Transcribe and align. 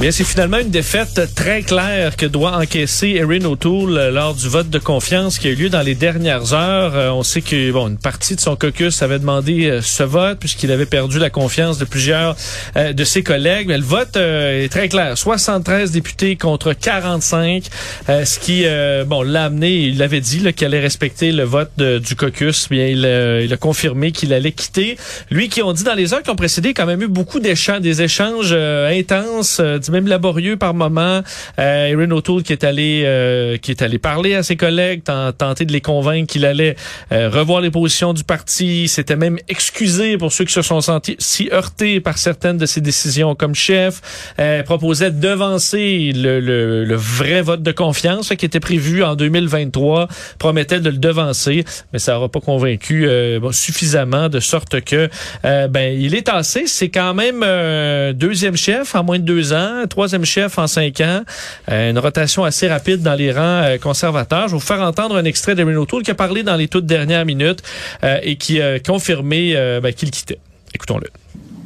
Bien, 0.00 0.10
c'est 0.10 0.24
finalement 0.24 0.58
une 0.58 0.70
défaite 0.70 1.34
très 1.36 1.62
claire 1.62 2.16
que 2.16 2.26
doit 2.26 2.58
encaisser 2.58 3.10
Erin 3.10 3.44
O'Toole 3.44 3.96
euh, 3.96 4.10
lors 4.10 4.34
du 4.34 4.48
vote 4.48 4.68
de 4.68 4.80
confiance 4.80 5.38
qui 5.38 5.46
a 5.46 5.50
eu 5.52 5.54
lieu 5.54 5.68
dans 5.70 5.82
les 5.82 5.94
dernières 5.94 6.52
heures. 6.52 6.96
Euh, 6.96 7.10
on 7.10 7.22
sait 7.22 7.42
que 7.42 7.70
bon, 7.70 7.88
une 7.88 7.96
partie 7.96 8.34
de 8.34 8.40
son 8.40 8.56
caucus 8.56 9.02
avait 9.02 9.20
demandé 9.20 9.66
euh, 9.66 9.80
ce 9.80 10.02
vote 10.02 10.40
puisqu'il 10.40 10.72
avait 10.72 10.84
perdu 10.84 11.20
la 11.20 11.30
confiance 11.30 11.78
de 11.78 11.84
plusieurs 11.84 12.36
de 12.76 13.04
ses 13.04 13.22
collègues. 13.22 13.68
Mais 13.68 13.78
le 13.78 13.84
vote 13.84 14.16
est 14.16 14.68
très 14.68 14.88
clair. 14.88 15.16
73 15.16 15.92
députés 15.92 16.36
contre 16.36 16.72
45, 16.72 17.64
ce 18.08 18.38
qui 18.38 18.64
bon 19.06 19.22
l'a 19.22 19.44
amené, 19.44 19.74
il 19.74 20.02
avait 20.02 20.20
dit 20.20 20.42
qu'il 20.52 20.66
allait 20.66 20.80
respecter 20.80 21.30
le 21.30 21.44
vote 21.44 21.70
du 21.78 22.16
caucus. 22.16 22.68
Bien, 22.68 22.86
il, 22.86 23.52
a 23.52 23.56
confirmé 23.56 24.12
qu'il 24.12 24.32
allait 24.32 24.52
quitter. 24.52 24.96
Lui 25.30 25.48
qui 25.48 25.62
ont 25.62 25.72
dit 25.72 25.84
dans 25.84 25.94
les 25.94 26.14
heures 26.14 26.22
qui 26.22 26.30
ont 26.30 26.36
précédé 26.36 26.74
quand 26.74 26.86
même 26.86 27.02
eu 27.02 27.08
beaucoup 27.08 27.40
d'échanges, 27.40 27.80
des 27.80 28.02
échanges 28.02 28.52
intenses 28.52 29.60
même 29.90 30.06
laborieux 30.06 30.56
par 30.56 30.74
moment. 30.74 31.22
Euh, 31.58 31.86
Erin 31.86 32.10
O'Toole 32.10 32.42
qui 32.42 32.52
est 32.52 32.64
allé 32.64 33.02
euh, 33.04 33.56
qui 33.56 33.70
est 33.70 33.82
allé 33.82 33.98
parler 33.98 34.34
à 34.34 34.42
ses 34.42 34.56
collègues, 34.56 35.02
tenter 35.04 35.64
de 35.64 35.72
les 35.72 35.80
convaincre 35.80 36.32
qu'il 36.32 36.44
allait 36.44 36.76
euh, 37.12 37.28
revoir 37.28 37.60
les 37.60 37.70
positions 37.70 38.12
du 38.12 38.24
parti. 38.24 38.88
S'était 38.88 39.16
même 39.16 39.38
excusé 39.48 40.18
pour 40.18 40.32
ceux 40.32 40.44
qui 40.44 40.52
se 40.52 40.62
sont 40.62 40.80
sentis 40.80 41.16
si 41.18 41.48
heurtés 41.52 42.00
par 42.00 42.18
certaines 42.18 42.58
de 42.58 42.66
ses 42.66 42.80
décisions 42.80 43.34
comme 43.34 43.54
chef. 43.54 44.00
Euh, 44.38 44.62
proposait 44.62 45.10
de 45.10 45.20
devancer 45.20 46.12
le, 46.14 46.40
le, 46.40 46.84
le, 46.84 46.94
vrai 46.96 47.42
vote 47.42 47.62
de 47.62 47.72
confiance 47.72 48.32
qui 48.38 48.46
était 48.46 48.60
prévu 48.60 49.02
en 49.04 49.14
2023. 49.14 50.08
Promettait 50.38 50.80
de 50.80 50.90
le 50.90 50.98
devancer, 50.98 51.64
mais 51.92 51.98
ça 51.98 52.14
n'aura 52.14 52.28
pas 52.28 52.40
convaincu 52.40 53.06
euh, 53.06 53.40
suffisamment 53.52 54.28
de 54.28 54.40
sorte 54.40 54.80
que 54.80 55.08
ben 55.42 55.98
il 55.98 56.14
est 56.14 56.22
tassé. 56.22 56.64
C'est 56.66 56.88
quand 56.88 57.14
même 57.14 57.44
deuxième 58.14 58.56
chef 58.56 58.94
en 58.94 59.04
moins 59.04 59.18
de 59.18 59.24
deux 59.24 59.52
ans 59.52 59.73
troisième 59.88 60.24
chef 60.24 60.58
en 60.58 60.66
cinq 60.66 61.00
ans, 61.00 61.22
euh, 61.70 61.90
une 61.90 61.98
rotation 61.98 62.44
assez 62.44 62.68
rapide 62.68 63.02
dans 63.02 63.14
les 63.14 63.32
rangs 63.32 63.40
euh, 63.40 63.78
conservateurs. 63.78 64.48
Je 64.48 64.52
vais 64.52 64.58
vous 64.58 64.60
faire 64.60 64.80
entendre 64.80 65.16
un 65.16 65.24
extrait 65.24 65.54
de 65.54 65.64
O'Toole 65.64 66.02
qui 66.02 66.10
a 66.10 66.14
parlé 66.14 66.42
dans 66.42 66.56
les 66.56 66.68
toutes 66.68 66.86
dernières 66.86 67.24
minutes 67.24 67.62
euh, 68.02 68.18
et 68.22 68.36
qui 68.36 68.60
a 68.60 68.78
confirmé 68.78 69.54
ben, 69.82 69.92
qu'il 69.92 70.10
quittait. 70.10 70.38
Écoutons-le. 70.74 71.08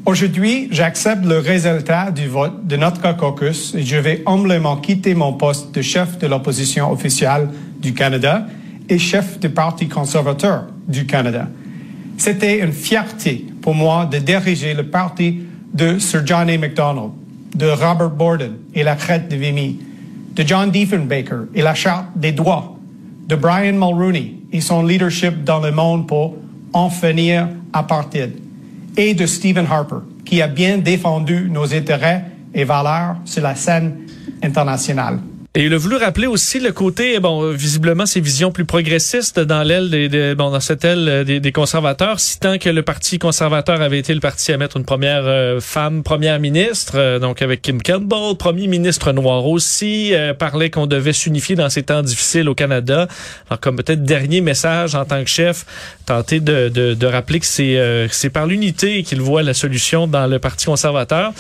Aujourd'hui, 0.06 0.68
j'accepte 0.70 1.24
le 1.24 1.38
résultat 1.38 2.10
du 2.10 2.28
vote 2.28 2.66
de 2.66 2.76
notre 2.76 3.16
caucus 3.16 3.74
et 3.74 3.82
je 3.82 3.96
vais 3.96 4.22
humblement 4.26 4.76
quitter 4.76 5.14
mon 5.14 5.34
poste 5.34 5.74
de 5.74 5.82
chef 5.82 6.18
de 6.18 6.26
l'opposition 6.26 6.90
officielle 6.90 7.48
du 7.80 7.92
Canada 7.92 8.46
et 8.88 8.98
chef 8.98 9.38
du 9.38 9.50
Parti 9.50 9.88
conservateur 9.88 10.64
du 10.86 11.06
Canada. 11.06 11.48
C'était 12.16 12.60
une 12.60 12.72
fierté 12.72 13.44
pour 13.60 13.74
moi 13.74 14.06
de 14.06 14.18
diriger 14.18 14.74
le 14.74 14.84
parti 14.84 15.40
de 15.74 15.98
Sir 15.98 16.22
John 16.24 16.48
A. 16.48 16.58
Macdonald, 16.58 17.10
de 17.54 17.66
Robert 17.66 18.10
Borden 18.10 18.52
et 18.74 18.82
la 18.82 18.94
crête 18.94 19.28
de 19.28 19.36
Vimy, 19.36 19.78
de 20.34 20.46
John 20.46 20.70
Diefenbaker 20.70 21.46
et 21.54 21.62
la 21.62 21.74
charte 21.74 22.06
des 22.16 22.32
droits, 22.32 22.76
de 23.26 23.36
Brian 23.36 23.72
Mulrooney 23.74 24.34
et 24.52 24.60
son 24.60 24.84
leadership 24.84 25.44
dans 25.44 25.60
le 25.60 25.70
monde 25.70 26.06
pour 26.06 26.36
en 26.72 26.90
finir 26.90 27.48
apartheid, 27.72 28.32
et 28.96 29.14
de 29.14 29.26
Stephen 29.26 29.66
Harper, 29.70 30.00
qui 30.24 30.42
a 30.42 30.48
bien 30.48 30.78
défendu 30.78 31.48
nos 31.50 31.74
intérêts 31.74 32.24
et 32.54 32.64
valeurs 32.64 33.16
sur 33.24 33.42
la 33.42 33.54
scène 33.54 33.96
internationale. 34.42 35.18
Et 35.58 35.64
il 35.64 35.74
a 35.74 35.76
voulu 35.76 35.96
rappeler 35.96 36.28
aussi 36.28 36.60
le 36.60 36.70
côté, 36.70 37.18
bon, 37.18 37.50
visiblement, 37.50 38.06
ses 38.06 38.20
visions 38.20 38.52
plus 38.52 38.64
progressistes 38.64 39.40
dans 39.40 39.64
l'aile 39.64 39.90
des, 39.90 40.36
bon, 40.36 40.52
dans 40.52 40.60
cette 40.60 40.84
aile 40.84 41.08
euh, 41.08 41.24
des, 41.24 41.40
des, 41.40 41.50
conservateurs, 41.50 42.20
citant 42.20 42.58
que 42.58 42.68
le 42.70 42.84
Parti 42.84 43.18
conservateur 43.18 43.82
avait 43.82 43.98
été 43.98 44.14
le 44.14 44.20
parti 44.20 44.52
à 44.52 44.56
mettre 44.56 44.76
une 44.76 44.84
première 44.84 45.24
euh, 45.24 45.60
femme 45.60 46.04
première 46.04 46.38
ministre, 46.38 46.92
euh, 46.94 47.18
donc 47.18 47.42
avec 47.42 47.60
Kim 47.60 47.82
Campbell, 47.82 48.36
premier 48.38 48.68
ministre 48.68 49.10
noir 49.10 49.46
aussi, 49.46 50.12
parlait 50.38 50.70
qu'on 50.70 50.86
devait 50.86 51.12
s'unifier 51.12 51.56
dans 51.56 51.70
ces 51.70 51.82
temps 51.82 52.02
difficiles 52.02 52.48
au 52.48 52.54
Canada. 52.54 53.08
Alors, 53.50 53.58
comme 53.58 53.78
peut-être 53.78 54.04
dernier 54.04 54.40
message 54.40 54.94
en 54.94 55.04
tant 55.06 55.24
que 55.24 55.28
chef, 55.28 55.66
tenter 56.06 56.38
de, 56.38 56.68
de, 56.68 56.94
de 56.94 57.06
rappeler 57.08 57.40
que 57.40 57.46
c'est 57.46 58.06
c'est 58.12 58.30
par 58.30 58.46
l'unité 58.46 59.02
qu'il 59.02 59.20
voit 59.20 59.42
la 59.42 59.54
solution 59.54 60.06
dans 60.06 60.28
le 60.28 60.38
Parti 60.38 60.66
conservateur. 60.66 61.32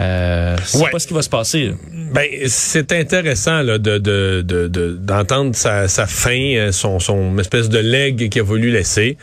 Euh, 0.00 0.56
c'est 0.64 0.90
pas 0.90 0.98
ce 0.98 1.06
qui 1.06 1.14
va 1.14 1.22
se 1.22 1.28
passer. 1.28 1.74
Ben, 1.92 2.26
c'est 2.46 2.92
intéressant 2.92 3.65
de, 3.66 4.98
d'entendre 5.00 5.54
sa, 5.54 5.88
fin, 6.06 6.54
euh, 6.56 6.72
son, 6.72 7.38
espèce 7.38 7.68
de 7.68 7.78
leg 7.78 8.28
qu'il 8.28 8.40
a 8.40 8.44
voulu 8.44 8.70
laisser. 8.70 9.16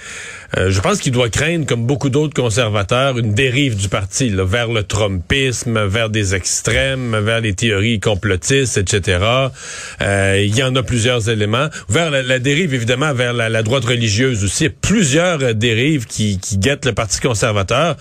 Euh, 0.57 0.69
je 0.69 0.81
pense 0.81 0.99
qu'il 0.99 1.11
doit 1.11 1.29
craindre, 1.29 1.65
comme 1.65 1.85
beaucoup 1.85 2.09
d'autres 2.09 2.33
conservateurs, 2.33 3.17
une 3.17 3.33
dérive 3.33 3.75
du 3.75 3.89
parti 3.89 4.29
vers 4.29 4.67
le 4.67 4.83
trumpisme, 4.83 5.85
vers 5.85 6.09
des 6.09 6.35
extrêmes, 6.35 7.17
vers 7.19 7.41
les 7.41 7.53
théories 7.53 7.99
complotistes, 7.99 8.77
etc. 8.77 9.19
Euh, 10.01 10.43
il 10.45 10.55
y 10.55 10.63
en 10.63 10.75
a 10.75 10.83
plusieurs 10.83 11.29
éléments. 11.29 11.69
Vers 11.89 12.11
la, 12.11 12.39
dérive, 12.39 12.73
évidemment, 12.73 13.13
vers 13.13 13.33
la, 13.33 13.63
droite 13.63 13.85
religieuse 13.85 14.43
aussi. 14.43 14.65
Il 14.65 14.67
y 14.67 14.69
a 14.69 14.73
plusieurs 14.81 15.55
dérives 15.55 16.05
qui 16.05 16.39
guettent 16.57 16.85
le 16.85 16.93
Parti 16.93 17.19
conservateur. 17.19 17.97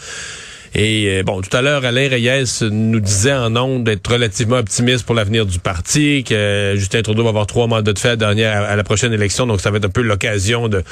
Et 0.75 1.19
euh, 1.19 1.23
bon, 1.23 1.43
tout 1.43 1.55
à 1.55 1.61
l'heure, 1.61 1.85
Alain 1.85 2.09
Reyes 2.09 2.63
nous 2.71 3.01
disait 3.01 3.35
en 3.35 3.55
ondes 3.57 3.85
d'être 3.85 4.11
relativement 4.11 4.57
optimiste 4.57 5.05
pour 5.05 5.15
l'avenir 5.15 5.45
du 5.45 5.59
parti, 5.59 6.25
que 6.25 6.73
Justin 6.77 7.03
Trudeau 7.03 7.25
va 7.25 7.29
avoir 7.29 7.47
trois 7.47 7.67
mandats 7.67 7.93
de 7.93 7.99
fait 7.99 8.17
dernière 8.17 8.63
à, 8.63 8.75
la 8.75 8.83
prochaine 8.83 9.13
élection, 9.13 9.47
donc 9.47 9.61
ça 9.61 9.71
va 9.71 9.77
être 9.77 9.85
un 9.85 9.91
peu 9.91 10.01
l'occasion 10.01 10.69
de, 10.69 10.83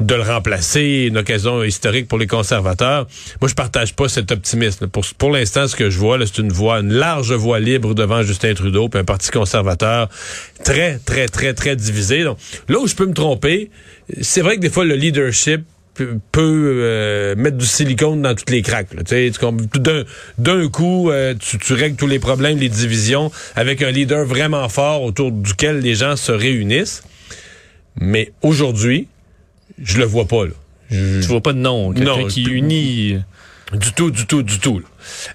de 0.00 0.14
le 0.14 0.22
remplacer, 0.22 1.06
une 1.08 1.18
occasion 1.18 1.62
historique 1.62 2.08
pour 2.08 2.18
les 2.18 2.26
conservateurs. 2.26 3.06
Moi, 3.40 3.48
je 3.48 3.54
partage 3.54 3.94
pas 3.94 4.08
cet 4.08 4.32
optimisme. 4.32 4.88
Pour, 4.88 5.04
pour 5.16 5.30
l'instant, 5.30 5.68
ce 5.68 5.76
que 5.76 5.88
je 5.88 5.98
vois, 5.98 6.18
c'est 6.26 6.38
une 6.38 6.52
voie, 6.52 6.80
une 6.80 6.92
large 6.92 7.32
voie 7.32 7.60
libre 7.60 7.94
devant 7.94 8.22
Justin 8.22 8.54
Trudeau, 8.54 8.88
puis 8.88 8.98
un 9.00 9.04
parti 9.04 9.30
conservateur 9.30 10.08
très, 10.64 10.98
très, 10.98 11.28
très, 11.28 11.54
très 11.54 11.76
divisé. 11.76 12.24
Donc, 12.24 12.38
là 12.68 12.80
où 12.80 12.88
je 12.88 12.96
peux 12.96 13.06
me 13.06 13.14
tromper, 13.14 13.70
c'est 14.20 14.40
vrai 14.40 14.56
que 14.56 14.60
des 14.60 14.70
fois, 14.70 14.84
le 14.84 14.96
leadership 14.96 15.62
peut, 15.94 16.20
euh, 16.36 17.34
mettre 17.36 17.56
du 17.56 17.66
silicone 17.66 18.22
dans 18.22 18.34
toutes 18.34 18.50
les 18.50 18.62
craques. 18.62 18.88
D'un 20.38 20.68
coup, 20.68 21.10
euh, 21.10 21.34
tu, 21.38 21.58
tu, 21.58 21.74
règles 21.74 21.96
tous 21.96 22.06
les 22.06 22.18
problèmes, 22.18 22.58
les 22.58 22.68
divisions, 22.68 23.30
avec 23.54 23.82
un 23.82 23.90
leader 23.90 24.24
vraiment 24.24 24.68
fort 24.68 25.02
autour 25.02 25.30
duquel 25.32 25.80
les 25.80 25.94
gens 25.94 26.16
se 26.16 26.32
réunissent. 26.32 27.02
Mais 28.00 28.32
aujourd'hui, 28.42 29.08
je 29.82 29.98
le 29.98 30.04
vois 30.04 30.26
pas. 30.26 30.46
Là. 30.46 30.52
Je, 30.90 31.20
tu 31.20 31.26
vois 31.26 31.40
pas 31.40 31.52
de 31.52 31.58
nom, 31.58 31.92
quelqu'un 31.92 32.26
qui 32.26 32.44
unit... 32.44 33.18
Du 33.72 33.92
tout, 33.92 34.10
du 34.10 34.26
tout, 34.26 34.42
du 34.42 34.58
tout. 34.58 34.82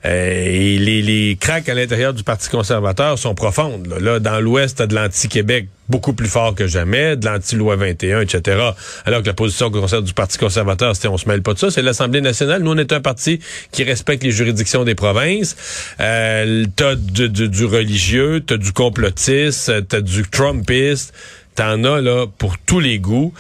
Euh, 0.06 0.46
et 0.46 0.78
les, 0.78 1.02
les 1.02 1.38
craques 1.40 1.70
à 1.70 1.74
l'intérieur 1.74 2.14
du 2.14 2.24
Parti 2.24 2.50
conservateur 2.50 3.18
sont 3.18 3.34
profondes. 3.34 3.88
Là, 4.00 4.20
dans 4.20 4.40
l'Ouest, 4.40 4.82
de 4.82 4.94
l'anti-Québec 4.94 5.68
beaucoup 5.90 6.14
plus 6.14 6.28
fort 6.28 6.54
que 6.54 6.68
jamais, 6.68 7.16
de 7.16 7.26
l'anti-loi 7.26 7.76
21, 7.78 8.22
etc. 8.22 8.60
Alors 9.06 9.22
que 9.22 9.28
la 9.28 9.34
position 9.34 9.70
du 9.70 10.14
Parti 10.14 10.38
conservateur, 10.38 10.96
c'était 10.96 11.08
on 11.08 11.18
se 11.18 11.28
mêle 11.28 11.42
pas 11.42 11.54
de 11.54 11.60
ça. 11.60 11.72
C'est 11.72 11.82
l'Assemblée 11.82 12.22
nationale. 12.22 12.62
Nous, 12.62 12.72
on 12.72 12.78
est 12.78 12.92
un 12.94 13.00
parti 13.00 13.40
qui 13.72 13.84
respecte 13.84 14.24
les 14.24 14.32
juridictions 14.32 14.84
des 14.84 14.96
provinces. 14.96 15.56
Euh, 16.00 16.66
t'as 16.76 16.96
du, 16.96 17.30
du, 17.30 17.50
du 17.50 17.66
religieux, 17.66 18.44
t'as 18.46 18.58
du 18.58 18.72
complotiste, 18.74 19.88
t'as 19.88 20.02
du 20.02 20.24
Trumpiste. 20.24 21.14
T'en 21.58 21.84
as 21.86 22.02
là 22.02 22.28
pour 22.38 22.60
tous 22.60 22.80
les 22.80 23.00
goûts. 23.00 23.34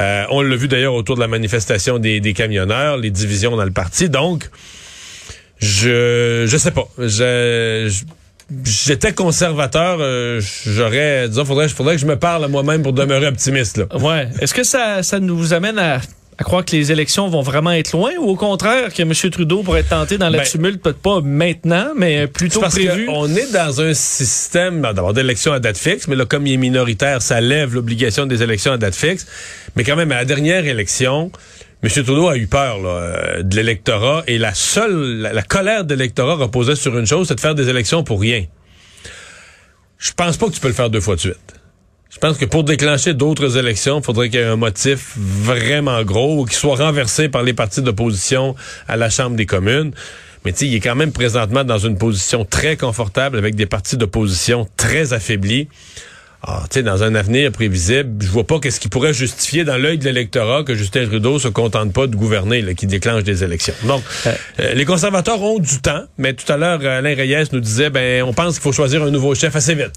Euh, 0.00 0.24
on 0.30 0.42
l'a 0.42 0.56
vu 0.56 0.66
d'ailleurs 0.66 0.94
autour 0.94 1.14
de 1.14 1.20
la 1.20 1.28
manifestation 1.28 2.00
des, 2.00 2.18
des, 2.18 2.32
camionneurs, 2.32 2.96
les 2.96 3.12
divisions 3.12 3.56
dans 3.56 3.64
le 3.64 3.70
parti. 3.70 4.08
Donc, 4.08 4.50
je 5.58 6.46
je 6.48 6.56
sais 6.56 6.72
pas. 6.72 6.88
Je, 6.98 7.88
j'étais 8.64 9.12
conservateur, 9.12 9.98
euh, 10.00 10.40
j'aurais 10.66 11.28
disons 11.28 11.44
faudrait 11.44 11.68
faudrait 11.68 11.94
que 11.94 12.00
je 12.00 12.06
me 12.06 12.18
parle 12.18 12.44
à 12.44 12.48
moi-même 12.48 12.82
pour 12.82 12.92
demeurer 12.92 13.28
optimiste 13.28 13.76
là. 13.76 13.84
Ouais. 13.96 14.28
Est-ce 14.40 14.52
que 14.52 14.64
ça 14.64 15.04
ça 15.04 15.20
nous 15.20 15.52
amène 15.52 15.78
à 15.78 16.00
à 16.40 16.42
croire 16.42 16.64
que 16.64 16.74
les 16.74 16.90
élections 16.90 17.28
vont 17.28 17.42
vraiment 17.42 17.72
être 17.72 17.92
loin 17.92 18.12
ou 18.18 18.30
au 18.30 18.34
contraire 18.34 18.94
que 18.94 19.02
M. 19.02 19.12
Trudeau 19.30 19.62
pourrait 19.62 19.80
être 19.80 19.90
tenté 19.90 20.16
dans 20.16 20.30
la 20.30 20.38
Ben, 20.38 20.46
tumulte, 20.46 20.80
peut-être 20.82 20.98
pas 20.98 21.20
maintenant, 21.20 21.88
mais 21.94 22.26
plutôt 22.28 22.60
Parce 22.60 22.76
prévu. 22.76 23.04
qu'on 23.04 23.28
est 23.36 23.52
dans 23.52 23.82
un 23.82 23.92
système 23.92 24.80
d'abord 24.80 25.12
d'élections 25.12 25.52
à 25.52 25.60
date 25.60 25.76
fixe, 25.76 26.08
mais 26.08 26.16
là, 26.16 26.24
comme 26.24 26.46
il 26.46 26.54
est 26.54 26.56
minoritaire, 26.56 27.20
ça 27.20 27.42
lève 27.42 27.74
l'obligation 27.74 28.24
des 28.24 28.42
élections 28.42 28.72
à 28.72 28.78
date 28.78 28.94
fixe. 28.94 29.26
Mais 29.76 29.84
quand 29.84 29.96
même, 29.96 30.10
à 30.12 30.16
la 30.16 30.24
dernière 30.24 30.64
élection, 30.64 31.30
M. 31.82 31.90
Trudeau 31.90 32.28
a 32.28 32.36
eu 32.38 32.46
peur 32.46 32.80
là, 32.80 32.88
euh, 32.88 33.42
de 33.42 33.56
l'électorat 33.56 34.24
et 34.26 34.38
la 34.38 34.54
seule, 34.54 35.18
la, 35.20 35.34
la 35.34 35.42
colère 35.42 35.84
de 35.84 35.94
l'électorat 35.94 36.36
reposait 36.36 36.74
sur 36.74 36.98
une 36.98 37.06
chose, 37.06 37.28
c'est 37.28 37.34
de 37.34 37.40
faire 37.40 37.54
des 37.54 37.68
élections 37.68 38.02
pour 38.02 38.18
rien. 38.18 38.46
Je 39.98 40.12
pense 40.12 40.38
pas 40.38 40.46
que 40.46 40.52
tu 40.52 40.60
peux 40.60 40.68
le 40.68 40.74
faire 40.74 40.88
deux 40.88 41.02
fois 41.02 41.16
de 41.16 41.20
suite. 41.20 41.36
Je 42.10 42.18
pense 42.18 42.38
que 42.38 42.44
pour 42.44 42.64
déclencher 42.64 43.14
d'autres 43.14 43.56
élections, 43.56 44.00
il 44.00 44.04
faudrait 44.04 44.30
qu'il 44.30 44.40
y 44.40 44.42
ait 44.42 44.46
un 44.46 44.56
motif 44.56 45.12
vraiment 45.16 46.02
gros 46.02 46.40
ou 46.40 46.44
qu'il 46.44 46.56
soit 46.56 46.74
renversé 46.74 47.28
par 47.28 47.44
les 47.44 47.54
partis 47.54 47.82
d'opposition 47.82 48.56
à 48.88 48.96
la 48.96 49.10
Chambre 49.10 49.36
des 49.36 49.46
communes. 49.46 49.92
Mais 50.44 50.52
tu 50.52 50.66
il 50.66 50.74
est 50.74 50.80
quand 50.80 50.96
même 50.96 51.12
présentement 51.12 51.62
dans 51.62 51.78
une 51.78 51.96
position 51.96 52.44
très 52.44 52.76
confortable 52.76 53.38
avec 53.38 53.54
des 53.54 53.66
partis 53.66 53.96
d'opposition 53.96 54.66
très 54.76 55.12
affaiblis. 55.12 55.68
Ah, 56.42 56.62
tu 56.70 56.78
sais, 56.78 56.82
dans 56.82 57.02
un 57.02 57.14
avenir 57.14 57.52
prévisible, 57.52 58.24
je 58.24 58.28
vois 58.28 58.46
pas 58.46 58.58
qu'est-ce 58.60 58.80
qui 58.80 58.88
pourrait 58.88 59.12
justifier 59.12 59.64
dans 59.64 59.76
l'œil 59.76 59.98
de 59.98 60.04
l'électorat 60.04 60.64
que 60.64 60.74
Justin 60.74 61.06
Trudeau 61.06 61.38
se 61.38 61.48
contente 61.48 61.92
pas 61.92 62.06
de 62.06 62.16
gouverner, 62.16 62.74
qui 62.74 62.86
déclenche 62.86 63.24
des 63.24 63.44
élections. 63.44 63.74
Donc, 63.84 64.02
euh, 64.26 64.32
les 64.72 64.86
conservateurs 64.86 65.42
ont 65.42 65.58
du 65.58 65.82
temps, 65.82 66.04
mais 66.16 66.32
tout 66.32 66.50
à 66.50 66.56
l'heure, 66.56 66.80
Alain 66.80 67.14
Reyes 67.14 67.48
nous 67.52 67.60
disait, 67.60 67.90
ben, 67.90 68.22
on 68.22 68.32
pense 68.32 68.54
qu'il 68.54 68.62
faut 68.62 68.72
choisir 68.72 69.02
un 69.02 69.10
nouveau 69.10 69.34
chef 69.34 69.54
assez 69.54 69.74
vite. 69.74 69.92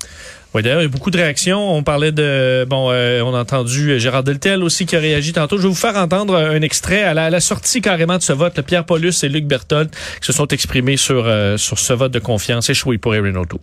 Oui, 0.54 0.62
d'ailleurs, 0.62 0.81
il 0.81 0.84
y 0.84 0.88
a 0.88 0.90
beaucoup 0.90 1.12
de 1.12 1.18
réactions. 1.18 1.75
On 1.75 1.81
parlait 1.81 2.12
de, 2.12 2.66
bon, 2.69 2.92
euh, 2.92 3.22
on 3.22 3.34
a 3.34 3.40
entendu 3.40 3.98
Gérard 4.00 4.24
Deltel 4.24 4.62
aussi 4.63 4.86
qui 4.86 4.95
a 4.95 5.00
réagi 5.00 5.34
tantôt. 5.34 5.57
Je 5.57 5.63
vais 5.63 5.69
vous 5.69 5.74
faire 5.74 5.95
entendre 5.95 6.36
un 6.36 6.62
extrait 6.62 7.04
à 7.04 7.13
la, 7.13 7.25
à 7.25 7.30
la 7.30 7.40
sortie 7.40 7.81
carrément 7.81 8.18
de 8.18 8.22
ce 8.22 8.34
vote. 8.34 8.62
Pierre 8.62 8.86
Paulus 8.86 9.24
et 9.24 9.30
Luc 9.30 9.45
Berthold 9.45 9.90
qui 9.90 10.28
se 10.28 10.34
sont 10.34 10.48
exprimés 10.48 10.98
sur, 10.98 11.24
euh, 11.25 11.57
sur 11.57 11.80
ce 11.80 11.94
vote 11.94 12.12
de 12.12 12.19
confiance 12.19 12.69
échoué 12.69 13.00
pour 13.00 13.16
Erin 13.16 13.36
O'Toole. 13.36 13.62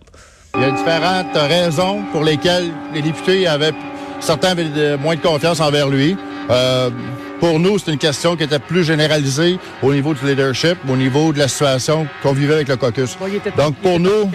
Il 0.56 0.60
y 0.62 0.64
a 0.64 0.70
différentes 0.72 1.36
raisons 1.36 2.00
pour 2.12 2.24
lesquelles 2.24 2.70
les 2.92 3.02
députés 3.02 3.46
avaient, 3.46 3.72
certains 4.20 4.48
avaient 4.50 4.64
de- 4.64 4.96
moins 4.96 5.14
de 5.14 5.20
confiance 5.20 5.60
envers 5.60 5.88
lui. 5.88 6.16
Euh, 6.50 6.90
pour 7.38 7.58
nous, 7.60 7.78
c'est 7.78 7.92
une 7.92 7.98
question 7.98 8.36
qui 8.36 8.42
était 8.42 8.58
plus 8.58 8.84
généralisée 8.84 9.58
au 9.82 9.92
niveau 9.94 10.12
du 10.12 10.26
leadership, 10.26 10.76
au 10.88 10.96
niveau 10.96 11.32
de 11.32 11.38
la 11.38 11.48
situation 11.48 12.06
qu'on 12.22 12.32
vivait 12.32 12.54
avec 12.54 12.68
le 12.68 12.76
caucus. 12.76 13.16
Donc, 13.56 13.76
pour 13.76 13.98
nous, 14.00 14.28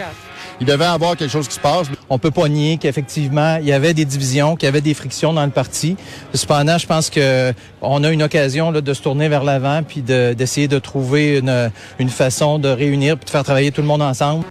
il 0.62 0.65
devait 0.65 0.85
y 0.85 0.88
avoir 0.88 1.17
quelque 1.17 1.29
chose 1.31 1.47
qui 1.50 1.56
se 1.56 1.59
passe. 1.59 1.88
On 2.09 2.18
peut 2.18 2.31
pas 2.31 2.47
nier 2.47 2.77
qu'effectivement, 2.77 3.57
il 3.61 3.68
y 3.68 3.73
avait 3.73 3.94
des 3.94 4.06
divisions, 4.06 4.56
qu'il 4.56 4.65
y 4.68 4.69
avait 4.69 4.81
des 4.81 4.94
frictions 4.94 5.33
dans 5.33 5.44
le 5.44 5.51
parti. 5.51 5.97
Cependant, 6.33 6.77
je 6.77 6.88
pense 6.88 7.09
que 7.09 7.53
on 7.81 8.03
a 8.06 8.09
une 8.09 8.23
occasion 8.23 8.71
là, 8.71 8.79
de 8.81 8.94
se 8.94 9.01
tourner 9.01 9.27
vers 9.27 9.44
l'avant 9.44 9.83
puis 9.83 10.01
de- 10.01 10.33
d'essayer 10.33 10.69
de, 10.69 10.79
trouver 10.79 11.39
une, 11.39 11.69
une 12.00 12.09
façon 12.09 12.57
de 12.57 12.69
réunir 12.69 13.18
puis 13.18 13.25
de 13.25 13.29
faire 13.29 13.44
travailler 13.44 13.71
tout 13.71 13.81
le 13.81 13.88
monde 13.88 14.01
ensemble. 14.01 14.45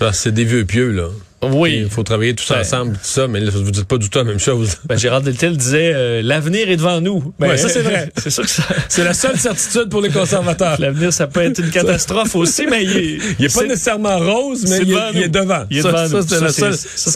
Ah, 0.00 0.12
c'est 0.12 0.32
des 0.32 0.44
vieux 0.44 0.64
pieux, 0.64 0.90
là. 0.90 1.08
Oui. 1.42 1.80
Il 1.84 1.90
faut 1.90 2.02
travailler 2.02 2.34
tous 2.34 2.48
Ben. 2.50 2.60
ensemble, 2.60 2.94
tout 2.94 3.00
ça, 3.04 3.28
mais 3.28 3.40
là, 3.40 3.50
vous 3.54 3.70
dites 3.70 3.84
pas 3.84 3.98
du 3.98 4.08
tout 4.10 4.18
la 4.18 4.24
même 4.24 4.38
chose. 4.40 4.78
Ben, 4.86 4.96
Gérard 4.98 5.20
Deltel 5.20 5.56
disait 5.56 5.92
euh, 5.94 6.22
l'avenir 6.22 6.68
est 6.68 6.76
devant 6.76 7.00
nous. 7.00 7.32
Ben, 7.38 7.48
Ouais, 7.50 7.56
ça, 7.56 7.68
c'est 7.68 7.82
vrai. 7.82 8.10
c'est 8.16 8.30
sûr 8.30 8.42
que 8.44 8.50
ça. 8.50 8.62
C'est 8.88 9.04
la 9.04 9.14
seule 9.14 9.38
certitude 9.38 9.88
pour 9.88 10.00
les 10.00 10.10
conservateurs. 10.10 10.80
L'avenir, 10.80 11.12
ça 11.12 11.26
peut 11.26 11.42
être 11.42 11.60
une 11.60 11.70
catastrophe 11.70 12.34
aussi, 12.34 12.66
mais 12.66 12.84
il 12.84 12.96
est, 12.96 13.18
Il 13.38 13.44
est 13.44 13.54
pas 13.54 13.60
c'est- 13.60 13.66
nécessairement 13.68 14.18
rose, 14.18 14.64
mais 14.68 14.78
il, 14.78 14.82
est- 14.82 14.94
devant 14.94 15.10
il 15.14 15.18
est 15.22 15.26
nous. 15.26 15.32
devant. 15.32 15.64
Il 15.70 15.78
est 15.78 15.82
ça, 15.82 15.92
devant 15.92 16.22
ça, 16.22 16.28
c'est 16.28 16.40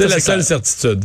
la 0.09 0.21
seule, 0.21 0.39
la 0.39 0.45
certitude. 0.45 1.05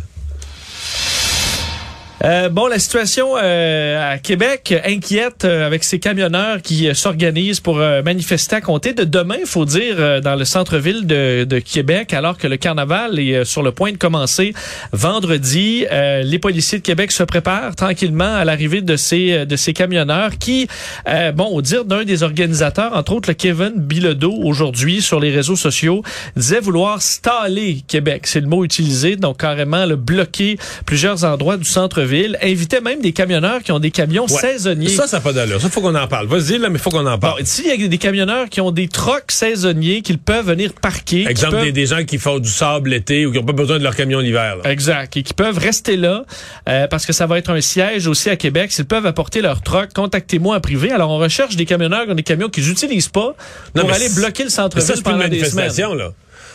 Euh, 2.24 2.48
bon, 2.48 2.68
la 2.68 2.80
situation 2.80 3.36
euh, 3.36 4.14
à 4.14 4.18
Québec 4.20 4.74
inquiète 4.86 5.44
euh, 5.44 5.68
avec 5.68 5.84
ces 5.84 6.00
camionneurs 6.00 6.62
qui 6.62 6.88
euh, 6.88 6.94
s'organisent 6.94 7.60
pour 7.60 7.80
euh, 7.80 8.02
manifester 8.04 8.56
à 8.56 8.62
compter 8.62 8.94
de 8.94 9.04
demain, 9.04 9.40
faut 9.46 9.66
dire, 9.66 9.96
euh, 10.00 10.22
dans 10.22 10.36
le 10.36 10.46
centre-ville 10.46 11.06
de, 11.06 11.44
de 11.44 11.60
Québec, 11.60 12.14
alors 12.14 12.38
que 12.38 12.48
le 12.48 12.56
carnaval 12.56 13.20
est 13.20 13.36
euh, 13.36 13.44
sur 13.44 13.64
le 13.64 13.74
point 13.74 13.92
de 13.92 13.98
commencer 13.98 14.54
vendredi. 14.94 15.86
Euh, 15.92 16.24
les 16.24 16.40
policiers 16.40 16.78
de 16.78 16.84
Québec 16.84 17.12
se 17.12 17.24
préparent 17.24 17.76
tranquillement 17.76 18.34
à 18.34 18.46
l'arrivée 18.46 18.82
de 18.82 18.96
ces 18.96 19.34
euh, 19.34 19.46
de 19.46 19.58
ces 19.58 19.74
camionneurs 19.74 20.38
qui, 20.40 20.68
euh, 21.10 21.34
bon, 21.34 21.48
au 21.48 21.62
dire 21.62 21.84
d'un 21.84 22.06
des 22.06 22.24
organisateurs, 22.24 22.96
entre 22.96 23.12
autres 23.12 23.30
le 23.30 23.36
Kevin 23.36 23.74
Bilodeau, 23.76 24.34
aujourd'hui 24.44 25.02
sur 25.02 25.20
les 25.20 25.32
réseaux 25.32 25.58
sociaux, 25.58 26.02
disait 26.38 26.62
vouloir 26.62 27.02
staller 27.02 27.84
Québec. 27.88 28.26
C'est 28.26 28.40
le 28.40 28.48
mot 28.48 28.64
utilisé, 28.64 29.18
donc 29.18 29.42
carrément 29.42 29.86
le 29.86 29.98
bloquer 29.98 30.58
plusieurs 30.86 31.26
endroits 31.26 31.58
du 31.58 31.66
centre-ville. 32.06 32.38
Invitait 32.42 32.82
même 32.82 33.02
des 33.02 33.12
camionneurs 33.12 33.62
qui 33.64 33.72
ont 33.72 33.80
des 33.80 33.92
camions 33.92 34.26
Ouais. 34.26 34.40
saisonniers. 34.42 34.90
Ça, 34.90 35.08
ça 35.08 35.18
n'a 35.18 35.22
pas 35.22 35.34
d'allure. 35.34 35.62
Ça, 35.62 35.70
faut 35.70 35.82
qu'on 35.82 35.96
en 35.96 36.08
parle. 36.08 36.28
Vas-y, 36.28 36.58
là, 36.58 36.70
mais 36.70 36.78
faut 36.80 36.90
qu'on 36.90 37.06
en 37.06 37.14
Bon, 37.14 37.18
parle. 37.20 37.42
ici, 37.42 37.64
il 37.66 37.82
y 37.82 37.86
a 37.86 37.88
des 37.88 37.98
camionneurs 37.98 38.50
qui 38.50 38.62
ont 38.62 38.72
des 38.72 38.88
trocs 38.88 39.32
saisonniers 39.32 40.02
qu'ils 40.02 40.18
peuvent 40.18 40.46
venir 40.48 40.74
parquer. 40.74 41.26
Exemple, 41.28 41.56
peuvent- 41.56 41.64
des, 41.66 41.72
des 41.72 41.86
gens 41.86 42.04
qui 42.04 42.18
font 42.18 42.40
du 42.40 42.50
sable 42.50 42.90
l'été 42.90 43.26
ou 43.26 43.32
qui 43.32 43.38
n'ont 43.40 43.46
pas 43.46 43.54
besoin 43.54 43.78
de 43.80 43.84
leur 43.84 43.96
camion 43.96 44.20
l'hiver. 44.20 44.58
Exact. 44.66 45.18
Et 45.18 45.24
qui 45.24 45.34
peuvent 45.34 45.58
rester 45.58 45.98
là 45.98 46.26
euh, 46.70 46.88
parce 46.88 47.06
que 47.06 47.14
ça 47.14 47.26
va 47.28 47.38
être 47.38 47.50
un 47.52 47.62
siège 47.62 48.08
aussi 48.08 48.30
à 48.30 48.36
Québec. 48.36 48.72
S'ils 48.72 48.86
peuvent 48.86 49.06
apporter 49.06 49.42
leur 49.42 49.62
troc, 49.62 49.94
contactez-moi 49.94 50.56
en 50.58 50.60
privé. 50.60 50.92
Alors, 50.92 51.12
on 51.12 51.18
recherche 51.18 51.56
des 51.56 51.66
camionneurs 51.66 52.06
qui 52.06 52.12
ont 52.12 52.16
des 52.16 52.24
camions 52.24 52.50
qu'ils 52.50 52.68
n'utilisent 52.68 53.10
pas 53.10 53.36
pour 53.74 53.92
aller 53.92 54.10
bloquer 54.16 54.44
le 54.44 54.50
centre-ville 54.50 55.04
pendant 55.04 55.28
des 55.28 55.44
semaines. 55.46 55.72
là. 55.98 56.12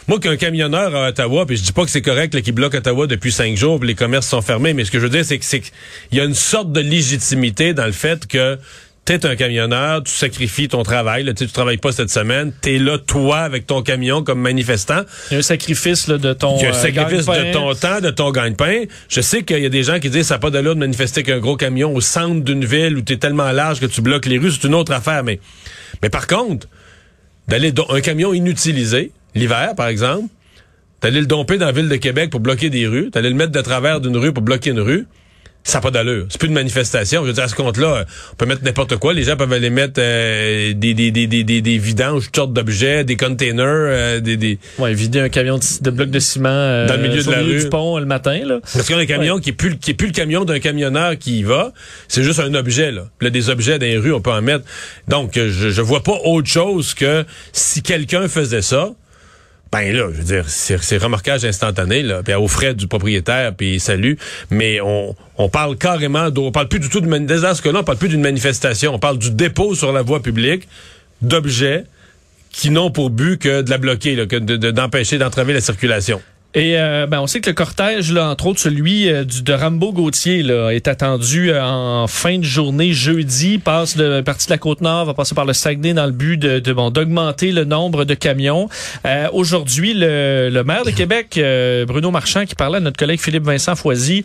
Moi, 0.08 0.18
qu'un 0.18 0.36
camionneur 0.36 0.94
à 0.96 1.08
Ottawa, 1.08 1.46
puis 1.46 1.56
je 1.56 1.62
dis 1.62 1.72
pas 1.72 1.84
que 1.84 1.90
c'est 1.90 2.02
correct 2.02 2.40
qu'il 2.42 2.52
bloque 2.54 2.74
Ottawa 2.74 3.06
depuis 3.06 3.30
cinq 3.32 3.56
jours, 3.56 3.78
puis 3.78 3.88
les 3.88 3.94
commerces 3.94 4.26
sont 4.28 4.42
fermés, 4.42 4.72
mais 4.74 4.84
ce 4.84 4.90
que 4.90 4.98
je 4.98 5.04
veux 5.04 5.10
dire, 5.10 5.24
c'est 5.24 5.38
que 5.38 5.44
c'est 5.44 5.60
qu'il 5.60 6.18
y 6.18 6.20
a 6.20 6.24
une 6.24 6.34
sorte 6.34 6.72
de 6.72 6.80
légitimité 6.80 7.74
dans 7.74 7.86
le 7.86 7.92
fait 7.92 8.26
que 8.26 8.58
t'es 9.04 9.24
un 9.26 9.34
camionneur, 9.34 10.02
tu 10.04 10.12
sacrifies 10.12 10.68
ton 10.68 10.82
travail, 10.82 11.24
là, 11.24 11.32
tu 11.32 11.46
travailles 11.48 11.78
pas 11.78 11.90
cette 11.90 12.10
semaine, 12.10 12.52
t'es 12.60 12.78
là, 12.78 12.98
toi, 12.98 13.38
avec 13.40 13.66
ton 13.66 13.82
camion 13.82 14.22
comme 14.22 14.40
manifestant, 14.40 15.02
Il 15.30 15.34
y 15.34 15.36
a 15.36 15.38
un 15.38 15.42
sacrifice 15.42 16.06
là, 16.06 16.18
de 16.18 16.32
ton 16.32 16.56
il 16.58 16.62
y 16.62 16.66
a 16.66 16.68
un 16.70 16.72
euh, 16.72 16.74
sacrifice 16.74 17.26
de 17.26 17.52
ton 17.52 17.74
temps, 17.74 18.00
de 18.00 18.10
ton 18.10 18.30
gagne-pain. 18.30 18.84
Je 19.08 19.20
sais 19.20 19.42
qu'il 19.42 19.60
y 19.60 19.66
a 19.66 19.70
des 19.70 19.82
gens 19.82 19.98
qui 20.00 20.10
disent 20.10 20.26
ça 20.28 20.34
n'a 20.34 20.38
pas 20.38 20.50
d'allure 20.50 20.74
de 20.74 20.80
manifester 20.80 21.22
qu'un 21.22 21.38
gros 21.38 21.56
camion 21.56 21.94
au 21.94 22.00
centre 22.00 22.44
d'une 22.44 22.64
ville 22.64 22.96
où 22.98 23.02
tu 23.02 23.14
es 23.14 23.16
tellement 23.16 23.50
large 23.52 23.80
que 23.80 23.86
tu 23.86 24.00
bloques 24.00 24.26
les 24.26 24.38
rues, 24.38 24.52
c'est 24.52 24.66
une 24.66 24.74
autre 24.74 24.92
affaire. 24.92 25.24
Mais, 25.24 25.40
mais 26.02 26.08
par 26.10 26.26
contre, 26.26 26.66
d'aller 27.48 27.72
do- 27.72 27.86
un 27.90 28.00
camion 28.00 28.32
inutilisé, 28.34 29.10
l'hiver 29.34 29.74
par 29.76 29.88
exemple, 29.88 30.28
d'aller 31.02 31.20
le 31.20 31.26
domper 31.26 31.56
dans 31.58 31.66
la 31.66 31.72
ville 31.72 31.88
de 31.88 31.96
Québec 31.96 32.30
pour 32.30 32.40
bloquer 32.40 32.68
des 32.70 32.86
rues, 32.86 33.10
d'aller 33.10 33.30
le 33.30 33.34
mettre 33.36 33.52
de 33.52 33.60
travers 33.60 34.00
d'une 34.00 34.16
rue 34.16 34.32
pour 34.32 34.42
bloquer 34.42 34.70
une 34.70 34.80
rue, 34.80 35.06
ça 35.62 35.76
n'a 35.78 35.82
pas 35.82 35.90
d'allure. 35.90 36.24
C'est 36.30 36.38
plus 36.38 36.48
une 36.48 36.54
manifestation. 36.54 37.20
Je 37.22 37.26
veux 37.28 37.32
dire, 37.34 37.44
à 37.44 37.48
ce 37.48 37.54
compte-là, 37.54 38.06
on 38.32 38.36
peut 38.36 38.46
mettre 38.46 38.64
n'importe 38.64 38.96
quoi. 38.96 39.12
Les 39.12 39.24
gens 39.24 39.36
peuvent 39.36 39.52
aller 39.52 39.68
mettre 39.68 39.98
euh, 40.00 40.72
des, 40.72 40.94
des, 40.94 41.10
des, 41.10 41.26
des, 41.26 41.44
des, 41.44 41.60
des 41.60 41.76
vidanges, 41.78 42.24
toutes 42.26 42.36
sortes 42.36 42.52
d'objets, 42.54 43.04
des 43.04 43.16
containers, 43.18 43.64
euh, 43.66 44.20
des, 44.20 44.38
des, 44.38 44.58
Ouais, 44.78 44.94
vider 44.94 45.20
un 45.20 45.28
camion 45.28 45.58
de, 45.58 45.62
de 45.82 45.90
blocs 45.90 46.10
de 46.10 46.18
ciment 46.18 46.48
euh, 46.48 46.86
Dans 46.86 46.96
le 46.96 47.02
milieu 47.08 47.22
de 47.22 47.30
la 47.30 47.40
rue. 47.42 47.58
du 47.60 47.68
pont 47.68 47.98
le 47.98 48.06
matin. 48.06 48.40
Là. 48.44 48.60
Parce 48.72 48.88
qu'on 48.88 48.96
a 48.96 49.00
un 49.02 49.06
camion 49.06 49.38
qui 49.38 49.50
est 49.50 49.54
plus 49.54 49.68
le- 49.70 49.76
qui 49.76 49.90
est 49.90 49.94
plus 49.94 50.06
le 50.06 50.12
camion 50.14 50.46
d'un 50.46 50.60
camionneur 50.60 51.18
qui 51.18 51.40
y 51.40 51.42
va, 51.42 51.72
c'est 52.08 52.22
juste 52.22 52.40
un 52.40 52.54
objet 52.54 52.90
là. 52.90 53.08
Puis 53.18 53.26
Là 53.26 53.30
des 53.30 53.50
objets 53.50 53.78
dans 53.78 53.84
les 53.86 53.98
rues, 53.98 54.14
on 54.14 54.22
peut 54.22 54.32
en 54.32 54.40
mettre. 54.42 54.64
Donc 55.08 55.32
je 55.34 55.50
je 55.70 55.82
vois 55.82 56.02
pas 56.02 56.18
autre 56.24 56.48
chose 56.48 56.94
que 56.94 57.26
si 57.52 57.82
quelqu'un 57.82 58.28
faisait 58.28 58.62
ça, 58.62 58.92
ben 59.72 59.92
là, 59.96 60.08
je 60.12 60.18
veux 60.18 60.24
dire, 60.24 60.44
c'est 60.48 60.96
remorquage 60.98 61.44
instantané 61.44 62.02
là, 62.02 62.22
puis 62.24 62.34
aux 62.34 62.48
frais 62.48 62.74
du 62.74 62.88
propriétaire, 62.88 63.54
puis 63.54 63.78
salut, 63.78 64.18
mais 64.50 64.80
on 64.80 65.14
on 65.38 65.48
parle 65.48 65.76
carrément 65.76 66.28
on 66.36 66.50
parle 66.52 66.68
plus 66.68 66.80
du 66.80 66.88
tout 66.88 67.00
mani- 67.02 67.26
dans 67.26 67.54
ce 67.54 67.62
cas-là, 67.62 67.80
on 67.80 67.84
parle 67.84 67.98
plus 67.98 68.08
d'une 68.08 68.20
manifestation, 68.20 68.94
on 68.94 68.98
parle 68.98 69.18
du 69.18 69.30
dépôt 69.30 69.74
sur 69.74 69.92
la 69.92 70.02
voie 70.02 70.20
publique 70.22 70.66
d'objets 71.22 71.84
qui 72.50 72.70
n'ont 72.70 72.90
pour 72.90 73.10
but 73.10 73.38
que 73.38 73.62
de 73.62 73.70
la 73.70 73.78
bloquer, 73.78 74.16
là, 74.16 74.26
que 74.26 74.36
de- 74.36 74.56
de- 74.56 74.70
d'empêcher 74.72 75.18
d'entraver 75.18 75.52
la 75.52 75.60
circulation. 75.60 76.20
Et 76.52 76.76
euh, 76.78 77.06
ben, 77.06 77.20
on 77.20 77.28
sait 77.28 77.40
que 77.40 77.48
le 77.48 77.54
cortège, 77.54 78.12
là, 78.12 78.28
entre 78.28 78.46
autres 78.46 78.58
celui 78.58 79.08
euh, 79.08 79.22
du, 79.22 79.42
de 79.42 79.52
Rambo 79.52 79.92
Gauthier, 79.92 80.42
là, 80.42 80.70
est 80.70 80.88
attendu 80.88 81.52
euh, 81.52 81.62
en 81.62 82.08
fin 82.08 82.38
de 82.38 82.42
journée 82.42 82.92
jeudi. 82.92 83.58
Passe 83.58 83.96
de 83.96 84.20
partie 84.20 84.46
de 84.48 84.52
la 84.52 84.58
côte 84.58 84.80
nord, 84.80 85.04
va 85.04 85.14
passer 85.14 85.36
par 85.36 85.44
le 85.44 85.52
Saguenay 85.52 85.94
dans 85.94 86.06
le 86.06 86.10
but 86.12 86.36
de, 86.36 86.58
de 86.58 86.72
bon 86.72 86.90
d'augmenter 86.90 87.52
le 87.52 87.64
nombre 87.64 88.04
de 88.04 88.14
camions. 88.14 88.68
Euh, 89.06 89.28
Aujourd'hui, 89.32 89.94
le, 89.94 90.48
le 90.52 90.64
maire 90.64 90.84
de 90.84 90.90
Québec, 90.90 91.34
euh, 91.38 91.86
Bruno 91.86 92.10
Marchand, 92.10 92.44
qui 92.44 92.56
parlait 92.56 92.78
à 92.78 92.80
notre 92.80 92.98
collègue 92.98 93.20
Philippe 93.20 93.44
Vincent 93.44 93.76
Foisy, 93.76 94.24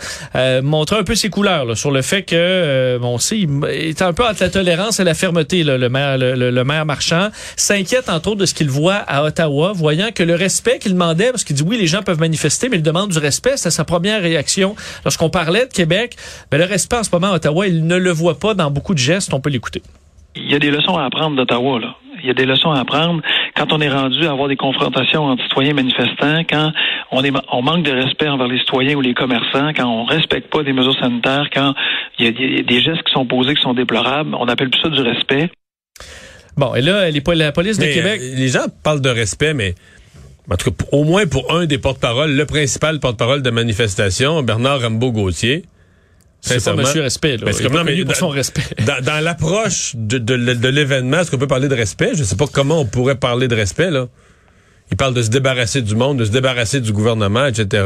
montrait 0.64 0.98
un 0.98 1.04
peu 1.04 1.14
ses 1.14 1.30
couleurs 1.30 1.66
là, 1.66 1.76
sur 1.76 1.92
le 1.92 2.02
fait 2.02 2.24
que 2.24 2.98
bon, 3.00 3.10
on 3.10 3.18
sait, 3.20 3.38
il 3.38 3.50
est 3.72 4.02
un 4.02 4.14
peu 4.14 4.26
entre 4.26 4.42
la 4.42 4.50
tolérance 4.50 5.00
et 5.00 5.04
la 5.04 5.14
fermeté. 5.14 5.64
Là, 5.64 5.78
le 5.78 5.90
maire, 5.90 6.18
le, 6.18 6.34
le- 6.34 6.50
le 6.50 6.64
maire 6.64 6.88
Marchand 6.88 7.30
s'inquiète 7.56 8.10
entre 8.10 8.30
autres 8.30 8.40
de 8.42 8.46
ce 8.48 8.56
qu'il 8.56 8.70
voit 8.72 8.96
à 8.96 9.24
Ottawa, 9.24 9.74
voyant 9.76 10.10
que 10.14 10.24
le 10.24 10.34
respect 10.34 10.80
qu'il 10.80 10.94
demandait, 10.94 11.30
parce 11.30 11.44
qu'il 11.44 11.56
dit 11.56 11.62
oui, 11.64 11.78
les 11.78 11.86
gens 11.88 12.02
peuvent 12.02 12.15
manifester, 12.20 12.70
mais 12.70 12.78
il 12.78 12.84
demande 12.84 13.12
du 13.12 13.20
respect. 13.20 13.58
C'est 13.58 13.72
sa 13.72 13.86
première 13.86 14.22
réaction. 14.22 14.76
Lorsqu'on 15.04 15.30
parlait 15.30 15.66
de 15.66 15.74
Québec, 15.74 16.16
ben, 16.52 16.58
le 16.58 16.66
respect 16.66 16.98
en 16.98 17.04
ce 17.04 17.10
moment 17.12 17.34
à 17.34 17.36
Ottawa, 17.36 17.68
il 17.68 17.86
ne 17.86 17.98
le 17.98 18.12
voit 18.12 18.40
pas 18.40 18.54
dans 18.54 18.72
beaucoup 18.72 18.94
de 18.94 19.00
gestes. 19.00 19.34
On 19.34 19.40
peut 19.40 19.50
l'écouter. 19.50 19.82
Il 20.36 20.52
y 20.52 20.56
a 20.56 20.60
des 20.60 20.72
leçons 20.72 20.98
à 20.98 21.06
apprendre 21.06 21.36
d'Ottawa. 21.38 21.80
Là. 21.80 21.96
il 22.22 22.28
y 22.28 22.30
a 22.30 22.34
des 22.34 22.46
leçons 22.46 22.72
à 22.72 22.80
apprendre 22.80 23.22
quand 23.56 23.72
on 23.72 23.80
est 23.80 23.90
rendu 23.90 24.26
à 24.26 24.32
avoir 24.32 24.50
des 24.50 24.58
confrontations 24.58 25.24
entre 25.24 25.44
citoyens 25.44 25.72
et 25.72 25.74
manifestants, 25.74 26.44
quand 26.50 26.72
on, 27.12 27.24
est, 27.24 27.32
on 27.52 27.62
manque 27.62 27.86
de 27.86 27.92
respect 27.92 28.28
envers 28.28 28.48
les 28.48 28.60
citoyens 28.60 28.96
ou 28.96 29.02
les 29.02 29.14
commerçants, 29.14 29.72
quand 29.74 29.86
on 29.86 30.04
respecte 30.04 30.52
pas 30.52 30.64
des 30.64 30.74
mesures 30.74 30.98
sanitaires, 31.00 31.48
quand 31.54 31.74
il 32.20 32.26
y 32.26 32.60
a, 32.60 32.64
des 32.64 32.82
gestes 32.82 33.04
qui 33.04 33.14
sont 33.14 33.26
posés 33.26 33.56
qui 33.56 33.62
sont 33.62 33.74
déplorables, 33.74 34.36
on 34.36 34.48
appelle 34.48 34.70
plus 34.70 34.82
ça 34.82 34.90
du 34.90 35.02
respect. 35.02 35.50
Bon, 36.58 36.76
et 36.76 36.82
là, 36.82 37.10
les, 37.10 37.22
la 37.36 37.52
police 37.52 37.78
de 37.78 37.86
Québec... 37.86 38.22
Euh, 38.22 38.36
les 38.36 38.48
gens 38.48 38.66
parlent 38.84 39.02
de 39.02 39.10
respect, 39.10 39.54
mais 39.54 39.76
en 40.50 40.56
tout 40.58 40.72
cas, 40.72 40.86
au 40.92 41.04
moins 41.04 41.26
pour 41.26 41.54
un 41.54 41.66
des 41.66 41.78
porte-parole, 41.78 42.32
le 42.32 42.46
principal 42.46 43.00
porte-parole 43.00 43.42
de 43.42 43.50
manifestation, 43.50 44.44
Bernard 44.44 44.82
Rambaud-Gauthier, 44.82 45.64
c'est 46.42 46.64
pas 46.64 46.76
monsieur 46.76 47.02
respect, 47.02 47.38
là. 47.38 47.52
non, 47.72 47.84
mais 47.84 48.04
dans, 48.04 48.14
son 48.14 48.30
respect. 48.30 48.62
Dans, 48.86 49.04
dans 49.04 49.24
l'approche 49.24 49.94
de, 49.96 50.20
de, 50.20 50.36
de 50.36 50.68
l'événement, 50.68 51.20
est-ce 51.22 51.32
qu'on 51.32 51.40
peut 51.40 51.48
parler 51.48 51.68
de 51.68 51.74
respect? 51.74 52.12
Je 52.14 52.24
sais 52.24 52.36
pas 52.36 52.46
comment 52.46 52.82
on 52.82 52.86
pourrait 52.86 53.16
parler 53.16 53.48
de 53.48 53.56
respect, 53.56 53.90
là. 53.90 54.08
Il 54.92 54.98
parle 54.98 55.16
de 55.16 55.24
se 55.24 55.32
débarrasser 55.32 55.82
du 55.82 55.96
monde, 55.96 56.20
de 56.20 56.26
se 56.26 56.30
débarrasser 56.30 56.80
du 56.80 56.94
gouvernement, 56.94 57.48
etc. 57.48 57.84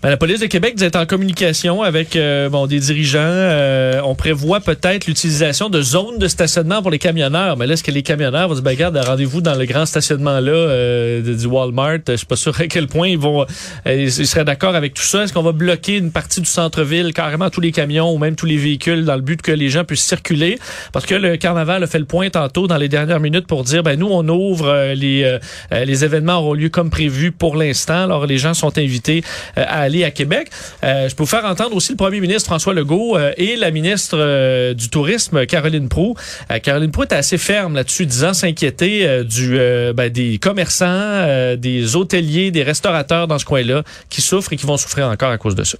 Ben, 0.00 0.10
la 0.10 0.16
police 0.16 0.38
de 0.38 0.46
Québec 0.46 0.80
est 0.80 0.94
en 0.94 1.04
communication 1.04 1.82
avec 1.82 2.14
euh, 2.14 2.48
bon 2.48 2.68
des 2.68 2.78
dirigeants. 2.78 3.18
Euh, 3.20 4.00
on 4.04 4.14
prévoit 4.14 4.60
peut-être 4.60 5.08
l'utilisation 5.08 5.68
de 5.68 5.82
zones 5.82 6.18
de 6.18 6.28
stationnement 6.28 6.82
pour 6.82 6.92
les 6.92 7.00
camionneurs. 7.00 7.56
Mais 7.56 7.66
là, 7.66 7.74
est-ce 7.74 7.82
que 7.82 7.90
les 7.90 8.04
camionneurs 8.04 8.48
vont 8.48 8.54
se 8.54 8.62
regarde, 8.62 8.96
rendez-vous 8.96 9.40
dans 9.40 9.56
le 9.56 9.64
grand 9.64 9.86
stationnement 9.86 10.38
là 10.38 10.52
euh, 10.52 11.20
du 11.20 11.46
Walmart. 11.46 11.98
Je 12.06 12.14
suis 12.14 12.26
pas 12.26 12.36
sûr 12.36 12.58
à 12.60 12.68
quel 12.68 12.86
point 12.86 13.08
ils 13.08 13.18
vont, 13.18 13.44
ils 13.84 14.12
seraient 14.12 14.44
d'accord 14.44 14.76
avec 14.76 14.94
tout 14.94 15.02
ça. 15.02 15.24
Est-ce 15.24 15.32
qu'on 15.32 15.42
va 15.42 15.52
bloquer 15.52 15.96
une 15.96 16.12
partie 16.12 16.40
du 16.40 16.48
centre-ville, 16.48 17.12
carrément 17.12 17.50
tous 17.50 17.60
les 17.60 17.72
camions 17.72 18.14
ou 18.14 18.18
même 18.18 18.36
tous 18.36 18.46
les 18.46 18.56
véhicules, 18.56 19.04
dans 19.04 19.16
le 19.16 19.22
but 19.22 19.42
que 19.42 19.52
les 19.52 19.68
gens 19.68 19.84
puissent 19.84 20.04
circuler? 20.04 20.60
Parce 20.92 21.06
que 21.06 21.16
le 21.16 21.36
carnaval 21.38 21.82
a 21.82 21.88
fait 21.88 21.98
le 21.98 22.04
point 22.04 22.30
tantôt 22.30 22.68
dans 22.68 22.76
les 22.76 22.88
dernières 22.88 23.20
minutes 23.20 23.48
pour 23.48 23.64
dire, 23.64 23.82
ben 23.82 23.98
nous, 23.98 24.08
on 24.08 24.26
ouvre 24.28 24.94
les 24.94 25.38
les 25.72 26.04
événements 26.04 26.19
auront 26.28 26.54
lieu 26.54 26.68
comme 26.68 26.90
prévu 26.90 27.32
pour 27.32 27.56
l'instant. 27.56 28.04
Alors, 28.04 28.26
les 28.26 28.38
gens 28.38 28.54
sont 28.54 28.76
invités 28.78 29.22
euh, 29.56 29.64
à 29.66 29.80
aller 29.80 30.04
à 30.04 30.10
Québec. 30.10 30.50
Euh, 30.84 31.08
je 31.08 31.14
peux 31.14 31.22
vous 31.22 31.28
faire 31.28 31.44
entendre 31.44 31.74
aussi 31.76 31.92
le 31.92 31.96
premier 31.96 32.20
ministre 32.20 32.46
François 32.46 32.74
Legault 32.74 33.16
euh, 33.16 33.32
et 33.36 33.56
la 33.56 33.70
ministre 33.70 34.72
du 34.72 34.88
Tourisme, 34.88 35.46
Caroline 35.46 35.88
Proux. 35.88 36.14
Caroline 36.62 36.90
Proux 36.90 37.02
est 37.02 37.12
assez 37.12 37.38
ferme 37.38 37.74
là-dessus, 37.74 38.06
disant 38.06 38.34
s'inquiéter 38.34 39.24
du 39.24 39.58
ben, 39.94 40.08
des 40.08 40.38
commerçants, 40.38 41.56
des 41.56 41.96
hôteliers, 41.96 42.50
des 42.50 42.62
restaurateurs 42.62 43.26
dans 43.26 43.38
ce 43.38 43.44
coin-là 43.44 43.82
qui 44.08 44.20
souffrent 44.20 44.52
et 44.52 44.56
qui 44.56 44.66
vont 44.66 44.76
souffrir 44.76 45.08
encore 45.08 45.30
à 45.30 45.38
cause 45.38 45.54
de 45.54 45.64
ça. 45.64 45.78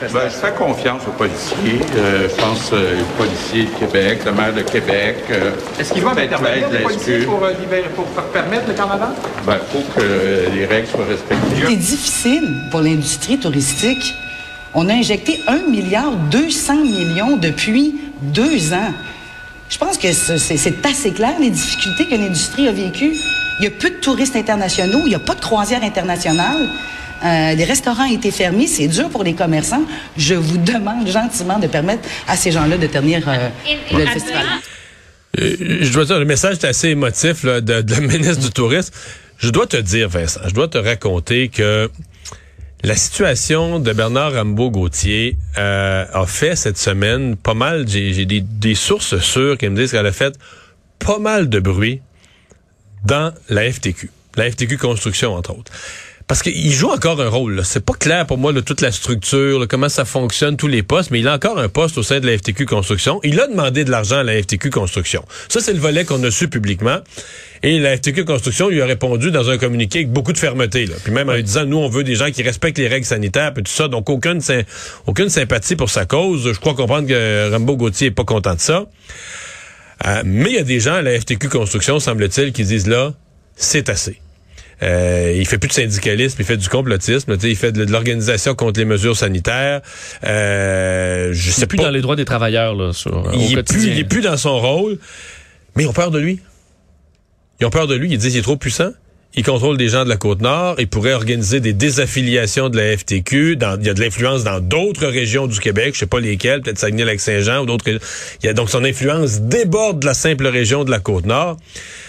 Ben, 0.00 0.28
je 0.28 0.36
fais 0.36 0.52
confiance 0.52 1.02
aux 1.08 1.12
policiers. 1.12 1.80
Euh, 1.96 2.28
je 2.28 2.40
pense 2.40 2.70
euh, 2.72 3.00
aux 3.00 3.22
policiers 3.22 3.64
de 3.64 3.70
Québec, 3.78 4.20
le 4.26 4.32
maire 4.32 4.52
de 4.52 4.60
Québec. 4.60 5.16
Euh, 5.30 5.52
Est-ce 5.80 5.94
qu'ils 5.94 6.02
vont 6.02 6.10
intervenir, 6.10 6.68
les 6.70 6.80
policiers, 6.80 7.20
pour, 7.20 7.40
pour, 8.04 8.22
permettre 8.24 8.68
le 8.68 8.74
carnaval? 8.74 9.08
Ben, 9.46 9.56
il 9.56 9.78
faut 9.78 9.84
que 9.98 10.54
les 10.54 10.66
règles 10.66 10.88
soient 10.88 11.06
respectées. 11.06 11.66
C'est 11.66 11.76
difficile 11.76 12.68
pour 12.70 12.82
l'industrie 12.82 13.38
touristique. 13.38 14.14
On 14.74 14.88
a 14.90 14.92
injecté 14.92 15.40
1 15.48 15.70
milliard 15.70 16.12
200 16.30 16.76
millions 16.82 17.36
depuis 17.38 17.94
deux 18.20 18.74
ans. 18.74 18.92
Je 19.70 19.78
pense 19.78 19.96
que 19.96 20.12
c'est 20.12 20.86
assez 20.86 21.12
clair, 21.12 21.34
les 21.40 21.50
difficultés 21.50 22.06
que 22.06 22.14
l'industrie 22.14 22.68
a 22.68 22.72
vécues. 22.72 23.16
Il 23.58 23.64
y 23.64 23.68
a 23.68 23.70
peu 23.70 23.90
de 23.90 23.96
touristes 23.96 24.36
internationaux, 24.36 25.00
il 25.04 25.08
n'y 25.08 25.14
a 25.14 25.20
pas 25.20 25.34
de 25.34 25.40
croisière 25.40 25.82
internationale. 25.82 26.68
Euh, 27.24 27.54
les 27.54 27.64
restaurants 27.64 28.04
ont 28.06 28.12
été 28.12 28.30
fermés, 28.30 28.66
c'est 28.66 28.88
dur 28.88 29.08
pour 29.08 29.24
les 29.24 29.32
commerçants. 29.32 29.82
Je 30.18 30.34
vous 30.34 30.58
demande 30.58 31.08
gentiment 31.08 31.58
de 31.58 31.66
permettre 31.66 32.06
à 32.28 32.36
ces 32.36 32.52
gens-là 32.52 32.76
de 32.76 32.86
tenir 32.86 33.26
euh, 33.26 33.48
le 33.92 34.06
festival. 34.06 34.44
Euh, 35.40 35.56
je 35.80 35.92
dois 35.92 36.04
dire, 36.04 36.18
le 36.18 36.26
message 36.26 36.56
est 36.56 36.64
assez 36.64 36.88
émotif 36.88 37.44
de, 37.44 37.60
de, 37.60 37.94
la 37.94 38.00
ministre 38.00 38.42
du 38.42 38.50
Tourisme. 38.50 38.92
Je 39.38 39.48
dois 39.48 39.66
te 39.66 39.78
dire, 39.78 40.08
Vincent, 40.08 40.40
je 40.46 40.52
dois 40.52 40.68
te 40.68 40.78
raconter 40.78 41.48
que 41.48 41.90
la 42.84 42.96
situation 42.96 43.80
de 43.80 43.92
Bernard 43.92 44.32
Rambaud-Gauthier 44.34 45.38
a 45.56 46.24
fait 46.26 46.56
cette 46.56 46.78
semaine 46.78 47.36
pas 47.36 47.54
mal, 47.54 47.86
j'ai 47.88 48.26
des, 48.26 48.40
des 48.42 48.74
sources 48.74 49.18
sûres 49.18 49.58
qui 49.58 49.68
me 49.68 49.76
disent 49.76 49.92
qu'elle 49.92 50.06
a 50.06 50.12
fait 50.12 50.38
pas 50.98 51.18
mal 51.18 51.48
de 51.48 51.58
bruit 51.58 52.00
dans 53.06 53.32
la 53.48 53.70
FTQ, 53.70 54.10
la 54.36 54.50
FTQ 54.50 54.78
Construction 54.78 55.34
entre 55.34 55.56
autres 55.56 55.72
parce 56.26 56.42
qu'il 56.42 56.72
joue 56.72 56.88
encore 56.88 57.20
un 57.20 57.28
rôle. 57.28 57.62
C'est 57.64 57.84
pas 57.84 57.92
clair 57.92 58.26
pour 58.26 58.36
moi 58.36 58.52
de 58.52 58.60
toute 58.60 58.80
la 58.80 58.90
structure, 58.90 59.66
comment 59.68 59.88
ça 59.88 60.04
fonctionne, 60.04 60.56
tous 60.56 60.66
les 60.66 60.82
postes, 60.82 61.12
mais 61.12 61.20
il 61.20 61.28
a 61.28 61.34
encore 61.34 61.58
un 61.58 61.68
poste 61.68 61.98
au 61.98 62.02
sein 62.02 62.18
de 62.18 62.26
la 62.26 62.36
FTQ 62.36 62.66
Construction. 62.66 63.20
Il 63.22 63.40
a 63.40 63.46
demandé 63.46 63.84
de 63.84 63.90
l'argent 63.90 64.16
à 64.18 64.22
la 64.24 64.42
FTQ 64.42 64.70
Construction. 64.70 65.24
Ça, 65.48 65.60
c'est 65.60 65.72
le 65.72 65.78
volet 65.78 66.04
qu'on 66.04 66.22
a 66.24 66.30
su 66.32 66.48
publiquement. 66.48 66.98
Et 67.62 67.78
la 67.78 67.96
FTQ 67.96 68.24
Construction 68.24 68.68
lui 68.68 68.82
a 68.82 68.86
répondu 68.86 69.30
dans 69.30 69.50
un 69.50 69.56
communiqué 69.56 70.00
avec 70.00 70.10
beaucoup 70.10 70.32
de 70.32 70.38
fermeté. 70.38 70.86
Là. 70.86 70.96
Puis 71.02 71.12
même 71.12 71.28
en 71.28 71.34
lui 71.34 71.44
disant, 71.44 71.64
nous, 71.64 71.78
on 71.78 71.88
veut 71.88 72.02
des 72.02 72.16
gens 72.16 72.30
qui 72.32 72.42
respectent 72.42 72.78
les 72.78 72.88
règles 72.88 73.06
sanitaires 73.06 73.52
et 73.56 73.62
tout 73.62 73.72
ça. 73.72 73.86
Donc, 73.86 74.10
aucune, 74.10 74.40
aucune 75.06 75.28
sympathie 75.28 75.76
pour 75.76 75.90
sa 75.90 76.06
cause. 76.06 76.52
Je 76.52 76.58
crois 76.58 76.74
comprendre 76.74 77.06
que 77.06 77.52
Rambo 77.52 77.76
Gauthier 77.76 78.08
est 78.08 78.10
pas 78.10 78.24
content 78.24 78.54
de 78.54 78.60
ça. 78.60 78.86
Euh, 80.04 80.22
mais 80.24 80.50
il 80.50 80.56
y 80.56 80.58
a 80.58 80.62
des 80.62 80.80
gens 80.80 80.94
à 80.94 81.02
la 81.02 81.18
FTQ 81.18 81.48
Construction, 81.48 81.98
semble-t-il, 82.00 82.52
qui 82.52 82.64
disent 82.64 82.86
là, 82.86 83.14
c'est 83.54 83.88
assez. 83.88 84.20
Euh, 84.82 85.32
il 85.34 85.46
fait 85.46 85.56
plus 85.56 85.68
de 85.68 85.72
syndicalisme, 85.72 86.36
il 86.38 86.44
fait 86.44 86.58
du 86.58 86.68
complotisme. 86.68 87.36
Il 87.42 87.56
fait 87.56 87.72
de, 87.72 87.90
l'organisation 87.90 88.54
contre 88.54 88.78
les 88.78 88.84
mesures 88.84 89.16
sanitaires. 89.16 89.80
Euh, 90.24 91.30
je 91.32 91.50
sais 91.50 91.66
plus 91.66 91.78
dans 91.78 91.90
les 91.90 92.02
droits 92.02 92.16
des 92.16 92.26
travailleurs 92.26 92.74
là. 92.74 92.92
Sur, 92.92 93.32
il, 93.34 93.58
est 93.58 93.62
plus, 93.62 93.86
il 93.86 93.98
est 93.98 94.04
plus 94.04 94.20
dans 94.20 94.36
son 94.36 94.58
rôle. 94.58 94.98
Mais 95.74 95.84
ils 95.84 95.86
ont 95.86 95.94
peur 95.94 96.10
de 96.10 96.18
lui. 96.18 96.40
Ils 97.60 97.66
ont 97.66 97.70
peur 97.70 97.86
de 97.86 97.94
lui. 97.94 98.10
Ils 98.10 98.18
disent 98.18 98.32
qu'il 98.32 98.40
est 98.40 98.42
trop 98.42 98.56
puissant. 98.56 98.90
Il 99.38 99.44
contrôle 99.44 99.76
des 99.76 99.90
gens 99.90 100.04
de 100.04 100.08
la 100.08 100.16
Côte-Nord. 100.16 100.76
Il 100.78 100.88
pourrait 100.88 101.12
organiser 101.12 101.60
des 101.60 101.74
désaffiliations 101.74 102.70
de 102.70 102.78
la 102.78 102.96
FTQ. 102.96 103.58
Il 103.60 103.86
y 103.86 103.90
a 103.90 103.94
de 103.94 104.00
l'influence 104.00 104.44
dans 104.44 104.60
d'autres 104.60 105.06
régions 105.06 105.46
du 105.46 105.60
Québec. 105.60 105.92
Je 105.92 106.00
sais 106.00 106.06
pas 106.06 106.20
lesquelles. 106.20 106.62
Peut-être 106.62 106.78
Saguenay-Lac-Saint-Jean 106.78 107.62
ou 107.62 107.66
d'autres. 107.66 107.86
Il 108.42 108.46
y 108.46 108.48
a 108.48 108.54
donc 108.54 108.70
son 108.70 108.82
influence 108.82 109.42
déborde 109.42 110.00
de 110.00 110.06
la 110.06 110.14
simple 110.14 110.46
région 110.46 110.84
de 110.84 110.90
la 110.90 111.00
Côte-Nord. 111.00 111.58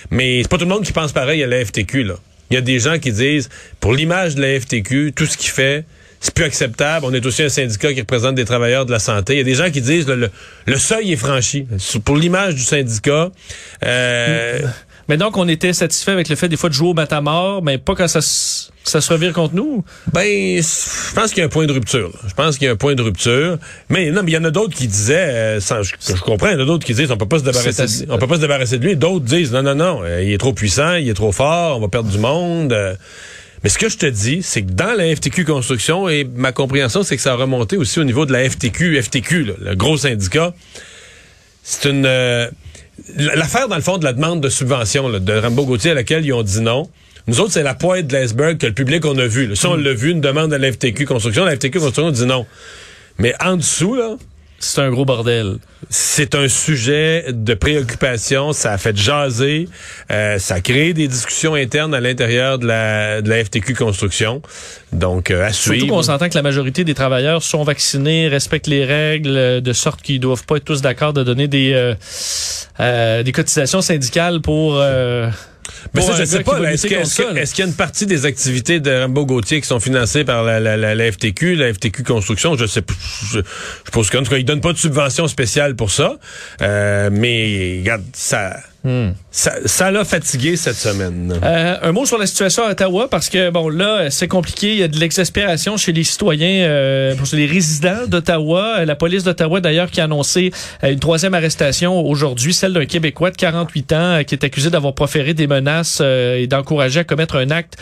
Mais 0.10 0.42
c'est 0.42 0.48
pas 0.48 0.58
tout 0.58 0.64
le 0.64 0.70
monde 0.70 0.86
qui 0.86 0.94
pense 0.94 1.12
pareil 1.12 1.44
à 1.44 1.48
la 1.48 1.66
FTQ, 1.66 2.06
là. 2.06 2.16
Il 2.50 2.54
y 2.54 2.58
a 2.58 2.62
des 2.62 2.80
gens 2.80 2.98
qui 2.98 3.12
disent, 3.12 3.50
pour 3.82 3.94
l'image 3.94 4.36
de 4.36 4.42
la 4.42 4.58
FTQ, 4.58 5.12
tout 5.14 5.26
ce 5.26 5.36
qu'il 5.36 5.52
fait, 5.52 5.84
c'est 6.22 6.34
plus 6.34 6.46
acceptable. 6.46 7.06
On 7.06 7.14
est 7.14 7.26
aussi 7.26 7.44
un 7.44 7.50
syndicat 7.50 7.94
qui 7.94 8.00
représente 8.00 8.36
des 8.36 8.46
travailleurs 8.46 8.86
de 8.86 8.92
la 8.92 9.00
santé. 9.00 9.34
Il 9.34 9.38
y 9.40 9.42
a 9.42 9.44
des 9.44 9.56
gens 9.56 9.70
qui 9.70 9.82
disent 9.82 10.08
le, 10.08 10.30
le, 10.66 10.78
seuil 10.78 11.12
est 11.12 11.18
franchi. 11.18 11.68
Pour 12.06 12.16
l'image 12.16 12.56
du 12.56 12.62
syndicat. 12.62 13.32
Euh, 13.86 14.62
mais 15.10 15.18
donc, 15.18 15.38
on 15.38 15.48
était 15.48 15.74
satisfait 15.74 16.12
avec 16.12 16.28
le 16.28 16.36
fait 16.36 16.50
des 16.50 16.58
fois 16.58 16.70
de 16.70 16.74
jouer 16.74 16.90
au 16.90 16.94
matamor, 16.94 17.64
mais 17.64 17.78
pas 17.78 17.96
quand 17.96 18.10
ça, 18.10 18.20
ça 18.22 19.02
se 19.02 19.14
revire 19.14 19.32
contre 19.32 19.56
nous? 19.56 19.86
Ben, 20.12 20.62
je 20.62 21.14
pense 21.14 21.30
qu'il 21.30 21.40
y 21.40 21.42
a 21.42 21.46
un 21.46 21.50
point 21.50 21.66
de 21.66 21.72
rupture. 21.72 22.12
Je 22.28 22.34
pense 22.34 22.58
qu'il 22.58 22.66
y 22.66 22.70
a 22.70 22.74
un 22.74 22.78
point 22.78 22.94
de 22.94 23.02
rupture. 23.02 23.58
Mais 23.90 24.12
non, 24.12 24.22
mais 24.24 24.32
il 24.32 24.34
y 24.34 24.38
en 24.38 24.44
a 24.44 24.52
d'autres 24.52 24.76
qui 24.76 24.88
disaient, 24.88 25.16
euh, 25.16 25.60
sans, 25.62 25.82
je, 25.82 25.94
comprends, 26.22 26.48
il 26.48 26.54
y 26.54 26.56
en 26.56 26.62
a 26.62 26.66
d'autres 26.66 26.86
qui 26.86 26.94
disent, 26.94 27.10
on 27.12 27.18
peut 27.18 27.28
pas 27.28 27.40
se 27.40 27.46
débarrasser, 27.46 28.06
de, 28.06 28.12
on 28.12 28.18
peut 28.18 28.28
pas 28.28 28.36
se 28.36 28.42
débarrasser 28.42 28.80
de 28.80 28.86
lui. 28.86 28.98
D'autres 28.98 29.26
disent, 29.26 29.54
non, 29.54 29.64
non, 29.64 29.76
non, 29.76 30.02
euh, 30.04 30.24
il 30.24 30.34
est 30.34 30.38
trop 30.38 30.54
puissant, 30.54 30.96
il 30.96 31.08
est 31.08 31.14
trop 31.14 31.32
fort, 31.32 31.78
on 31.78 31.82
va 31.82 31.88
perdre 31.88 32.10
du 32.10 32.20
monde. 32.20 32.74
Euh. 32.74 32.96
Mais 33.64 33.70
ce 33.70 33.78
que 33.78 33.88
je 33.88 33.98
te 33.98 34.06
dis, 34.06 34.44
c'est 34.44 34.62
que 34.62 34.72
dans 34.72 34.94
la 34.94 35.16
FTQ 35.16 35.46
Construction, 35.46 36.10
et 36.10 36.26
ma 36.26 36.52
compréhension, 36.52 37.04
c'est 37.04 37.16
que 37.16 37.22
ça 37.22 37.32
a 37.32 37.36
remonté 37.36 37.78
aussi 37.78 38.00
au 38.00 38.04
niveau 38.04 38.26
de 38.26 38.34
la 38.34 38.48
FTQ, 38.48 39.02
FTQ, 39.02 39.54
le 39.60 39.76
gros 39.76 39.98
syndicat. 39.98 40.54
C'est 41.64 41.90
une... 41.90 42.06
L'affaire, 43.16 43.68
dans 43.68 43.76
le 43.76 43.82
fond, 43.82 43.98
de 43.98 44.04
la 44.04 44.14
demande 44.14 44.42
de 44.42 44.50
subvention 44.50 45.10
de 45.10 45.34
Rambo 45.34 45.66
Gauthier 45.66 45.92
à 45.92 45.94
laquelle 45.94 46.26
ils 46.26 46.34
ont 46.34 46.44
dit 46.44 46.62
non, 46.62 46.90
nous 47.28 47.42
autres, 47.42 47.52
c'est 47.52 47.64
la 47.64 47.74
pointe 47.74 48.08
de 48.08 48.14
l'iceberg 48.14 48.58
que 48.58 48.68
le 48.68 48.74
public 48.74 49.06
on 49.06 49.18
a 49.18 49.28
vu. 49.28 49.48
Là. 49.48 49.56
Ça, 49.56 49.70
on 49.70 49.76
l'a 49.76 49.94
vu, 49.94 50.12
une 50.12 50.22
demande 50.22 50.54
à 50.54 50.58
l'FTQ 50.58 51.06
Construction. 51.06 51.44
La 51.44 51.56
FTQ 51.56 51.80
Construction 51.80 52.12
dit 52.12 52.26
non. 52.26 52.46
Mais 53.20 53.34
en 53.44 53.58
dessous, 53.58 53.96
là, 53.96 54.16
c'est 54.60 54.82
un 54.82 54.90
gros 54.90 55.06
bordel. 55.06 55.58
C'est 55.90 56.34
un 56.34 56.48
sujet 56.48 57.26
de 57.30 57.54
préoccupation. 57.54 58.54
Ça 58.54 58.74
a 58.74 58.78
fait 58.78 58.98
jaser. 58.98 59.70
Euh, 60.12 60.40
ça 60.40 60.56
a 60.56 60.62
créé 60.62 60.94
des 60.94 61.08
discussions 61.08 61.54
internes 61.54 61.94
à 61.94 62.00
l'intérieur 62.00 62.58
de 62.58 62.66
la, 62.66 63.22
de 63.22 63.30
la 63.30 63.44
FTQ 63.44 63.76
Construction. 63.76 64.42
Donc, 64.92 65.30
euh, 65.30 65.46
à 65.46 65.54
suivre. 65.54 65.78
Surtout 65.78 65.94
qu'on 65.94 66.02
s'entend 66.02 66.30
que 66.30 66.36
la 66.36 66.42
majorité 66.42 66.84
des 66.84 66.96
travailleurs 66.96 67.44
sont 67.44 67.64
vaccinés, 67.64 68.28
respectent 68.28 68.68
les 68.68 68.86
règles, 68.86 69.62
de 69.62 69.74
sorte 69.74 70.02
qu'ils 70.02 70.20
doivent 70.20 70.46
pas 70.46 70.58
être 70.58 70.66
tous 70.66 70.82
d'accord 70.82 71.14
de 71.14 71.24
donner 71.24 71.48
des, 71.48 71.74
euh, 71.74 71.94
euh 72.80 73.24
des 73.24 73.32
cotisations 73.32 73.82
syndicales 73.82 74.42
pour... 74.42 74.82
Mais 75.94 76.02
ça, 76.02 76.16
je 76.18 76.26
sais 76.26 76.44
pas. 76.44 76.60
Est-ce 76.72 76.88
qu'il 76.88 77.60
y 77.60 77.68
a 77.68 77.70
une 77.70 77.76
partie 77.76 78.06
des 78.06 78.26
activités 78.26 78.80
de 78.80 78.92
Rambo 79.02 79.26
Gauthier 79.26 79.62
qui 79.62 79.68
sont 79.68 79.80
financées 79.80 80.24
par 80.24 80.44
la, 80.44 80.60
la, 80.60 80.78
la, 80.78 81.12
FTQ, 81.12 81.56
la 81.56 81.74
FTQ 81.74 82.04
Construction? 82.04 82.56
Je 82.56 82.66
sais 82.66 82.84
je, 83.32 83.40
je 83.40 83.92
pense 83.92 84.10
qu'en 84.10 84.24
tout 84.24 84.30
cas, 84.30 84.38
ils 84.38 84.46
donnent 84.46 84.62
pas 84.62 84.74
de 84.74 84.78
subvention 84.78 85.28
spéciale 85.28 85.76
pour 85.76 85.92
ça. 85.92 86.18
Euh, 86.62 87.10
mais 87.12 87.78
regarde, 87.80 88.04
ça 88.14 88.58
Hmm. 88.84 89.10
Ça 89.32 89.92
l'a 89.92 90.06
fatigué 90.06 90.56
cette 90.56 90.76
semaine. 90.76 91.34
Euh, 91.44 91.76
un 91.82 91.92
mot 91.92 92.06
sur 92.06 92.18
la 92.18 92.26
situation 92.26 92.64
à 92.64 92.72
Ottawa, 92.72 93.08
parce 93.10 93.30
que, 93.30 93.50
bon, 93.50 93.70
là, 93.70 94.10
c'est 94.10 94.28
compliqué. 94.28 94.72
Il 94.72 94.80
y 94.80 94.84
a 94.84 94.88
de 94.88 94.98
l'exaspération 94.98 95.78
chez 95.78 95.92
les 95.92 96.04
citoyens, 96.04 96.66
euh, 96.68 97.16
pour 97.16 97.28
les 97.34 97.46
résidents 97.46 98.08
d'Ottawa. 98.08 98.86
La 98.86 98.96
police 98.96 99.24
d'Ottawa, 99.24 99.60
d'ailleurs, 99.60 99.92
qui 99.92 100.02
a 100.02 100.06
annoncé 100.06 100.52
euh, 100.84 100.92
une 100.92 101.00
troisième 101.00 101.34
arrestation 101.34 102.00
aujourd'hui, 102.06 102.54
celle 102.54 102.74
d'un 102.74 102.86
Québécois 102.86 103.32
de 103.32 103.36
48 103.36 103.94
ans 103.94 103.96
euh, 103.98 104.24
qui 104.24 104.36
est 104.36 104.44
accusé 104.44 104.70
d'avoir 104.70 104.94
proféré 104.94 105.34
des 105.34 105.48
menaces 105.48 106.02
et 106.02 106.48
d'encourager 106.48 107.02
à 107.02 107.04
commettre 107.04 107.36
un 107.36 107.52
acte 107.52 107.76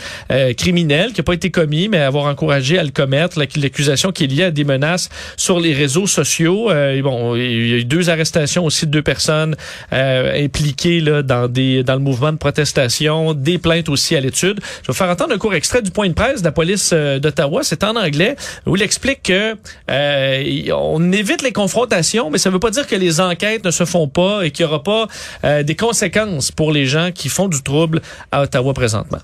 criminel 0.56 1.12
qui 1.12 1.20
n'a 1.20 1.24
pas 1.24 1.34
été 1.34 1.50
commis, 1.50 1.88
mais 1.88 1.98
avoir 1.98 2.26
encouragé 2.26 2.78
à 2.78 2.84
le 2.84 2.90
commettre. 2.90 3.38
L'accusation 3.38 4.12
qui 4.12 4.24
est 4.24 4.26
liée 4.26 4.44
à 4.44 4.50
des 4.50 4.64
menaces 4.64 5.08
sur 5.36 5.60
les 5.60 5.72
réseaux 5.72 6.06
sociaux. 6.06 6.70
Et 6.72 7.02
bon, 7.02 7.36
il 7.36 7.68
y 7.68 7.74
a 7.74 7.76
eu 7.78 7.84
deux 7.84 8.10
arrestations 8.10 8.64
aussi 8.64 8.86
de 8.86 8.90
deux 8.90 9.02
personnes 9.02 9.56
impliquées 9.90 10.85
dans, 11.22 11.50
le 11.52 11.98
mouvement 11.98 12.32
de 12.32 12.36
protestation, 12.36 13.34
des 13.34 13.58
plaintes 13.58 13.88
aussi 13.88 14.16
à 14.16 14.20
l'étude. 14.20 14.60
Je 14.82 14.88
vais 14.88 14.96
faire 14.96 15.10
entendre 15.10 15.34
un 15.34 15.38
court 15.38 15.54
extrait 15.54 15.82
du 15.82 15.90
point 15.90 16.08
de 16.08 16.14
presse 16.14 16.40
de 16.40 16.44
la 16.44 16.52
police 16.52 16.90
euh, 16.92 17.18
d'Ottawa. 17.18 17.62
C'est 17.62 17.84
en 17.84 17.96
anglais 17.96 18.36
où 18.66 18.76
il 18.76 18.82
explique 18.82 19.22
que 19.24 19.56
euh, 19.90 20.72
on 20.74 21.12
évite 21.12 21.42
les 21.42 21.52
confrontations, 21.52 22.30
mais 22.30 22.38
ça 22.38 22.50
ne 22.50 22.54
veut 22.54 22.60
pas 22.60 22.70
dire 22.70 22.86
que 22.86 22.96
les 22.96 23.20
enquêtes 23.20 23.64
ne 23.64 23.70
se 23.70 23.84
font 23.84 24.08
pas 24.08 24.44
et 24.44 24.50
qu'il 24.50 24.66
n'y 24.66 24.72
aura 24.72 24.82
pas 24.82 25.06
euh, 25.44 25.62
des 25.62 25.74
conséquences 25.74 26.50
pour 26.50 26.72
les 26.72 26.86
gens 26.86 27.10
qui 27.12 27.28
font 27.28 27.48
du 27.48 27.62
trouble 27.62 28.00
à 28.30 28.42
Ottawa 28.42 28.72
présentement. 28.74 29.18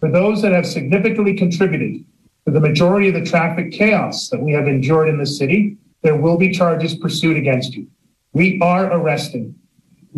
For 0.00 0.10
those 0.10 0.42
that 0.42 0.52
have 0.52 0.64
significantly 0.64 1.34
contributed 1.34 2.04
to 2.46 2.52
the 2.52 2.60
majority 2.60 3.08
of 3.08 3.14
the 3.14 3.28
traffic 3.28 3.72
chaos 3.72 4.28
that 4.30 4.38
we 4.40 4.54
have 4.54 4.68
endured 4.68 5.08
in 5.08 5.18
the 5.18 5.26
city, 5.26 5.76
there 6.02 6.14
will 6.14 6.38
be 6.38 6.52
charges 6.52 6.94
pursued 6.94 7.36
against 7.36 7.74
you. 7.74 7.86
We 8.32 8.58
are 8.62 8.92
arresting 8.92 9.54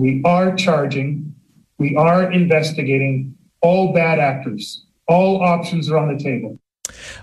We 0.00 0.23
are 0.25 0.57
charging, 0.57 1.35
we 1.78 1.95
are 1.95 2.33
investigating 2.33 3.35
all 3.61 3.92
bad 3.92 4.19
actors. 4.19 4.87
All 5.07 5.42
options 5.42 5.90
are 5.90 5.99
on 5.99 6.09
the 6.09 6.19
table. 6.19 6.57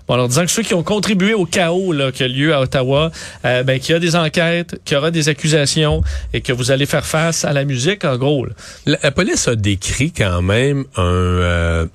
Bon, 0.06 0.14
alors 0.14 0.28
disant 0.28 0.44
que 0.44 0.50
ceux 0.52 0.62
qui 0.62 0.74
ont 0.74 0.84
contribué 0.84 1.34
au 1.34 1.44
chaos 1.44 1.92
là, 1.92 2.12
qui 2.12 2.22
a 2.22 2.28
lieu 2.28 2.54
à 2.54 2.60
Ottawa, 2.60 3.10
euh, 3.44 3.64
ben, 3.64 3.80
qu'il 3.80 3.94
y 3.94 3.96
a 3.96 3.98
des 3.98 4.14
enquêtes, 4.14 4.80
qu'il 4.84 4.94
y 4.94 4.98
aura 4.98 5.10
des 5.10 5.28
accusations 5.28 6.02
et 6.32 6.40
que 6.40 6.52
vous 6.52 6.70
allez 6.70 6.86
faire 6.86 7.04
face 7.04 7.44
à 7.44 7.52
la 7.52 7.64
musique, 7.64 8.04
en 8.04 8.16
gros. 8.16 8.46
La, 8.86 9.10
police 9.10 9.48
a 9.48 9.56
décrit 9.56 10.12
quand 10.12 10.40
même 10.40 10.84
un, 10.96 11.02
euh, 11.02 11.86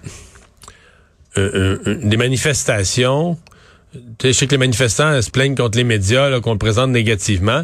des 2.03 2.17
manifestations. 2.17 3.37
Je 4.21 4.33
sais 4.33 4.47
que 4.47 4.51
les 4.51 4.57
manifestants 4.57 5.21
se 5.21 5.31
plaignent 5.31 5.55
contre 5.55 5.77
les 5.77 5.85
médias, 5.85 6.41
qu'on 6.41 6.53
le 6.53 6.57
présente 6.57 6.89
négativement. 6.89 7.63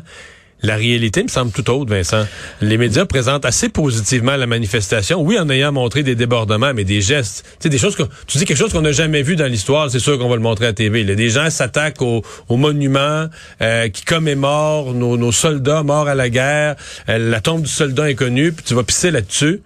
La 0.61 0.75
réalité 0.75 1.23
me 1.23 1.29
semble 1.29 1.51
tout 1.51 1.69
autre, 1.69 1.89
Vincent. 1.89 2.25
Les 2.61 2.77
médias 2.77 3.05
présentent 3.05 3.45
assez 3.45 3.69
positivement 3.69 4.35
la 4.35 4.45
manifestation. 4.45 5.21
Oui, 5.21 5.39
en 5.39 5.49
ayant 5.49 5.71
montré 5.71 6.03
des 6.03 6.15
débordements, 6.15 6.73
mais 6.73 6.83
des 6.83 7.01
gestes. 7.01 7.45
Tu 7.45 7.55
sais, 7.63 7.69
des 7.69 7.77
choses 7.77 7.95
que, 7.95 8.03
tu 8.27 8.37
dis 8.37 8.45
quelque 8.45 8.57
chose 8.57 8.73
qu'on 8.73 8.81
n'a 8.81 8.91
jamais 8.91 9.21
vu 9.21 9.37
dans 9.37 9.45
l'histoire, 9.45 9.89
c'est 9.89 9.99
sûr 9.99 10.19
qu'on 10.19 10.27
va 10.27 10.35
le 10.35 10.41
montrer 10.41 10.67
à 10.67 10.73
TV. 10.73 11.03
Là. 11.03 11.15
Des 11.15 11.29
gens 11.29 11.49
s'attaquent 11.49 12.01
aux 12.01 12.23
au 12.49 12.57
monuments 12.57 13.27
euh, 13.61 13.87
qui 13.89 14.03
commémorent 14.03 14.93
nos, 14.93 15.17
nos, 15.17 15.31
soldats 15.31 15.83
morts 15.83 16.09
à 16.09 16.15
la 16.15 16.29
guerre, 16.29 16.75
euh, 17.07 17.17
la 17.17 17.39
tombe 17.39 17.61
du 17.61 17.69
soldat 17.69 18.03
inconnu, 18.03 18.51
puis 18.51 18.65
tu 18.65 18.73
vas 18.73 18.83
pisser 18.83 19.11
là-dessus 19.11 19.61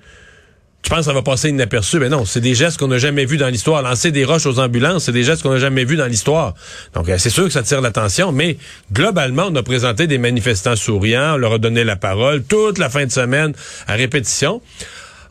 tu 0.84 0.90
penses 0.90 1.00
que 1.00 1.06
ça 1.06 1.14
va 1.14 1.22
passer 1.22 1.50
inaperçu? 1.50 1.98
Mais 1.98 2.10
non, 2.10 2.26
c'est 2.26 2.42
des 2.42 2.56
gestes 2.56 2.78
qu'on 2.78 2.90
n'a 2.90 2.98
jamais 2.98 3.24
vus 3.24 3.38
dans 3.38 3.48
l'histoire. 3.48 3.82
Lancer 3.82 4.12
des 4.12 4.26
roches 4.26 4.46
aux 4.46 4.60
ambulances, 4.60 5.06
c'est 5.06 5.14
des 5.14 5.24
gestes 5.24 5.42
qu'on 5.42 5.52
n'a 5.52 5.58
jamais 5.58 5.86
vus 5.86 5.96
dans 5.96 6.06
l'histoire. 6.06 6.56
Donc, 6.94 7.08
euh, 7.08 7.16
c'est 7.18 7.30
sûr 7.30 7.46
que 7.46 7.52
ça 7.52 7.64
tire 7.64 7.80
l'attention, 7.80 8.34
mais 8.34 8.58
globalement, 8.92 9.48
on 9.50 9.56
a 9.56 9.64
présenté 9.64 10.08
des 10.08 10.18
manifestants 10.18 10.76
souriants, 10.76 11.36
on 11.36 11.38
leur 11.38 11.54
a 11.54 11.58
donné 11.58 11.86
la 11.86 11.96
parole 11.96 12.44
toute 12.44 12.80
la 12.80 12.90
fin 12.90 13.06
de 13.06 13.12
semaine 13.12 13.54
à 13.88 13.94
répétition. 13.94 14.62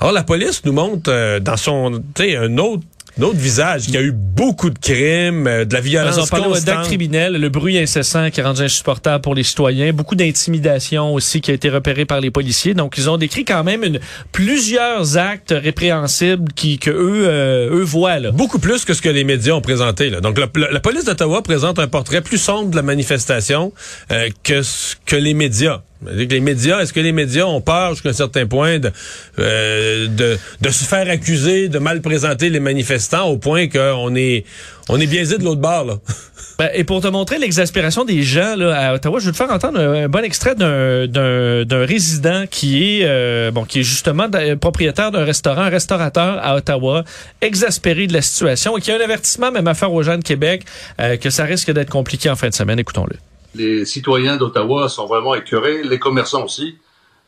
Or, 0.00 0.12
la 0.12 0.22
police 0.22 0.64
nous 0.64 0.72
montre 0.72 1.12
euh, 1.12 1.38
dans 1.38 1.58
son, 1.58 2.02
un 2.18 2.58
autre 2.58 2.82
D'autres 3.18 3.38
visage, 3.38 3.84
il 3.88 3.94
y 3.94 3.98
a 3.98 4.00
eu 4.00 4.12
beaucoup 4.12 4.70
de 4.70 4.78
crimes, 4.78 5.46
euh, 5.46 5.64
de 5.66 5.74
la 5.74 5.80
violence 5.80 6.16
On 6.18 6.26
parle 6.26 6.62
d'actes 6.62 6.86
criminels, 6.86 7.34
le 7.34 7.48
bruit 7.50 7.78
incessant 7.78 8.30
qui 8.30 8.40
est 8.40 8.42
rendu 8.42 8.62
insupportable 8.62 9.20
pour 9.20 9.34
les 9.34 9.42
citoyens, 9.42 9.92
beaucoup 9.92 10.14
d'intimidation 10.14 11.12
aussi 11.12 11.42
qui 11.42 11.50
a 11.50 11.54
été 11.54 11.68
repéré 11.68 12.06
par 12.06 12.20
les 12.20 12.30
policiers. 12.30 12.72
Donc, 12.72 12.96
ils 12.96 13.10
ont 13.10 13.18
décrit 13.18 13.44
quand 13.44 13.64
même 13.64 13.84
une, 13.84 14.00
plusieurs 14.32 15.18
actes 15.18 15.54
répréhensibles 15.56 16.52
qui 16.54 16.78
que 16.78 16.90
eux 16.90 17.28
euh, 17.28 17.76
eux 17.76 17.82
voient. 17.82 18.18
Là. 18.18 18.30
Beaucoup 18.30 18.58
plus 18.58 18.86
que 18.86 18.94
ce 18.94 19.02
que 19.02 19.10
les 19.10 19.24
médias 19.24 19.52
ont 19.52 19.60
présenté. 19.60 20.08
Là. 20.08 20.20
Donc, 20.20 20.38
la, 20.38 20.80
police 20.80 21.04
d'Ottawa 21.04 21.42
présente 21.42 21.78
un 21.78 21.88
portrait 21.88 22.22
plus 22.22 22.38
sombre 22.38 22.70
de 22.70 22.76
la 22.76 22.82
manifestation 22.82 23.72
euh, 24.10 24.30
que 24.42 24.62
que 25.04 25.16
les 25.16 25.34
médias. 25.34 25.82
Les 26.10 26.40
médias, 26.40 26.80
est-ce 26.80 26.92
que 26.92 27.00
les 27.00 27.12
médias 27.12 27.44
ont 27.44 27.60
peur 27.60 27.90
jusqu'à 27.90 28.08
un 28.08 28.14
certain 28.14 28.46
point 28.46 28.78
de, 28.78 28.90
euh, 29.38 30.08
de, 30.08 30.38
de, 30.60 30.70
se 30.70 30.84
faire 30.84 31.08
accuser 31.08 31.68
de 31.68 31.78
mal 31.78 32.00
présenter 32.00 32.50
les 32.50 32.60
manifestants 32.60 33.28
au 33.28 33.36
point 33.36 33.68
qu'on 33.68 34.14
est 34.14 34.44
on 34.88 34.98
est 34.98 35.06
biaisé 35.06 35.38
de 35.38 35.44
l'autre 35.44 35.60
bord 35.60 35.84
là? 35.84 35.94
Ben, 36.58 36.68
et 36.74 36.84
pour 36.84 37.00
te 37.00 37.08
montrer 37.08 37.38
l'exaspération 37.38 38.04
des 38.04 38.22
gens 38.22 38.56
là, 38.56 38.76
à 38.76 38.94
Ottawa, 38.94 39.18
je 39.20 39.26
vais 39.26 39.32
te 39.32 39.36
faire 39.36 39.50
entendre 39.50 39.80
un, 39.80 40.08
bon 40.08 40.22
extrait 40.22 40.54
d'un, 40.54 41.06
d'un, 41.06 41.86
résident 41.86 42.44
qui 42.50 43.00
est 43.00 43.04
euh, 43.04 43.50
bon 43.50 43.64
qui 43.64 43.80
est 43.80 43.84
justement 43.84 44.28
propriétaire 44.60 45.10
d'un 45.10 45.24
restaurant, 45.24 45.62
un 45.62 45.70
restaurateur 45.70 46.38
à 46.42 46.56
Ottawa, 46.56 47.04
exaspéré 47.40 48.06
de 48.06 48.12
la 48.12 48.22
situation 48.22 48.76
et 48.76 48.82
qui 48.82 48.92
a 48.92 48.96
un 48.96 49.00
avertissement 49.00 49.50
même 49.50 49.66
à 49.66 49.74
faire 49.74 49.92
aux 49.92 50.02
gens 50.02 50.18
de 50.18 50.24
Québec 50.24 50.64
euh, 51.00 51.16
que 51.16 51.30
ça 51.30 51.44
risque 51.44 51.70
d'être 51.72 51.90
compliqué 51.90 52.28
en 52.28 52.36
fin 52.36 52.48
de 52.48 52.54
semaine. 52.54 52.78
Écoutons-le 52.78 53.16
les 53.54 53.84
citoyens 53.84 54.36
d'Ottawa 54.36 54.88
sont 54.88 55.06
vraiment 55.06 55.34
écœurés, 55.34 55.82
les 55.82 55.98
commerçants 55.98 56.44
aussi. 56.44 56.76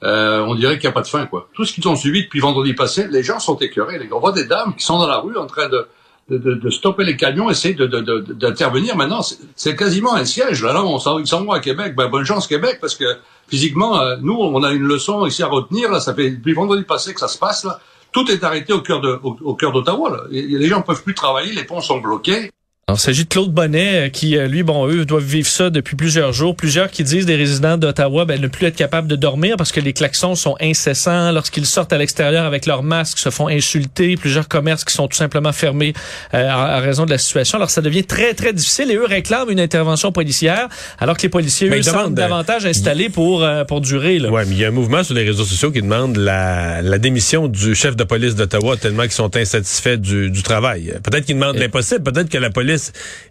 Euh, 0.03 0.45
on 0.47 0.55
dirait 0.55 0.79
qu'il 0.79 0.89
n'y 0.89 0.93
a 0.93 0.93
pas 0.93 1.03
de 1.03 1.07
fin, 1.07 1.27
quoi. 1.27 1.49
Tout 1.55 1.65
ce 1.65 1.73
qu'ils 1.73 1.87
ont 1.89 1.97
suivi 1.97 2.25
depuis 2.25 2.41
vendredi 2.41 2.75
passé, 2.75 3.07
les 3.09 3.23
gens 3.23 3.39
sont 3.39 3.57
écœurés. 3.57 4.07
On 4.13 4.21
voit 4.21 4.33
des 4.33 4.45
dames 4.45 4.75
qui 4.77 4.85
sont 4.85 4.99
dans 4.99 5.07
la 5.07 5.19
rue 5.19 5.37
en 5.37 5.47
train 5.47 5.69
de, 5.69 5.87
de, 6.29 6.55
de, 6.55 6.71
stopper 6.71 7.05
les 7.05 7.17
camions, 7.17 7.49
essayer 7.51 7.75
d'intervenir. 7.75 8.97
Maintenant, 8.97 9.21
c'est 9.57 9.77
quasiment 9.77 10.15
un 10.15 10.25
siège. 10.25 10.63
Là, 10.63 10.73
là 10.73 10.83
on 10.85 10.99
s'en 10.99 11.25
sont 11.25 11.51
à 11.51 11.61
Québec? 11.61 11.95
Ben, 11.97 12.09
bonne 12.09 12.25
chance 12.25 12.47
Québec, 12.47 12.79
parce 12.81 12.95
que 12.95 13.05
physiquement, 13.49 14.01
euh, 14.01 14.17
nous, 14.21 14.35
on 14.35 14.63
a 14.63 14.73
une 14.73 14.87
leçon 14.87 15.25
ici 15.27 15.43
à 15.43 15.47
retenir. 15.47 15.91
Là, 15.91 16.01
ça 16.01 16.15
fait 16.15 16.31
depuis 16.31 16.53
vendredi 16.53 16.85
passé 16.85 17.15
que 17.15 17.21
ça 17.21 17.29
se 17.29 17.39
passe. 17.39 17.65
Là. 17.65 17.79
Tout 18.13 18.31
est 18.31 18.45
arrêté 18.45 18.73
au 18.73 18.81
cœur 18.81 19.01
de, 19.01 19.19
au, 19.23 19.57
d'Ottawa. 19.57 20.25
Les 20.31 20.67
gens 20.69 20.79
ne 20.79 20.83
peuvent 20.83 21.03
plus 21.03 21.15
travailler, 21.15 21.53
les 21.53 21.65
ponts 21.65 21.81
sont 21.81 21.99
bloqués. 21.99 22.51
Alors, 22.87 22.99
il 22.99 23.03
s'agit 23.03 23.25
de 23.25 23.31
Claude 23.31 23.51
Bonnet 23.51 23.95
euh, 23.95 24.09
qui, 24.11 24.37
euh, 24.37 24.47
lui, 24.47 24.63
bon, 24.63 24.87
eux 24.87 25.07
doivent 25.07 25.25
vivre 25.25 25.49
ça 25.49 25.71
depuis 25.71 25.97
plusieurs 25.97 26.35
jours. 26.35 26.55
Plusieurs 26.55 26.91
qui 26.91 27.03
disent 27.03 27.25
des 27.25 27.35
résidents 27.35 27.79
d'Ottawa 27.79 28.27
ben, 28.27 28.39
ne 28.39 28.47
plus 28.47 28.67
être 28.67 28.77
capables 28.77 29.09
de 29.09 29.17
dormir 29.17 29.57
parce 29.57 29.73
que 29.73 29.81
les 29.81 29.95
klaxons 29.95 30.35
sont 30.35 30.55
incessants. 30.61 31.33
Lorsqu'ils 31.33 31.65
sortent 31.65 31.95
à 31.95 31.99
l'extérieur 31.99 32.45
avec 32.45 32.67
leurs 32.67 32.83
masques, 32.83 33.17
se 33.17 33.31
font 33.31 33.49
insulter. 33.49 34.19
Plusieurs 34.19 34.49
commerces 34.49 34.85
qui 34.85 34.93
sont 34.93 35.09
tout 35.09 35.17
simplement 35.17 35.53
fermés 35.53 35.95
euh, 36.35 36.47
à, 36.47 36.79
raison 36.81 37.07
de 37.07 37.11
la 37.11 37.17
situation. 37.17 37.57
Alors, 37.57 37.71
ça 37.71 37.81
devient 37.81 38.05
très, 38.05 38.35
très 38.35 38.53
difficile 38.53 38.91
et 38.91 38.97
eux 38.97 39.07
réclament 39.07 39.49
une 39.49 39.61
intervention 39.61 40.13
policière 40.13 40.69
alors 40.99 41.17
que 41.17 41.23
les 41.23 41.31
policiers, 41.31 41.71
eux, 41.71 41.83
sont 41.83 42.11
davantage 42.11 42.67
installés 42.67 43.09
pour, 43.09 43.49
pour 43.67 43.81
durer. 43.81 44.21
Ouais, 44.29 44.45
mais 44.45 44.57
il 44.57 44.59
y 44.59 44.65
a 44.65 44.69
un 44.69 44.73
mouvement 44.73 45.03
sur 45.03 45.15
les 45.15 45.25
réseaux 45.25 45.45
sociaux 45.45 45.71
qui 45.71 45.81
demande 45.81 46.19
la, 46.19 46.83
la 46.83 46.99
démission 46.99 47.49
du 47.49 47.75
chef 47.75 47.97
de 47.97 48.05
police 48.05 48.35
d'Ottawa 48.35 48.77
tellement 48.77 49.05
qu'ils 49.05 49.13
sont 49.13 49.35
insatisfaits 49.35 49.97
du, 49.97 50.31
du 50.31 50.43
travail. 50.43 50.93
Peut-être 51.03 51.25
qu'ils 51.25 51.37
demandent 51.37 51.57
l'impossible. 51.57 52.03
Peut-être 52.03 52.29
que 52.29 52.37
la 52.37 52.51
police 52.51 52.74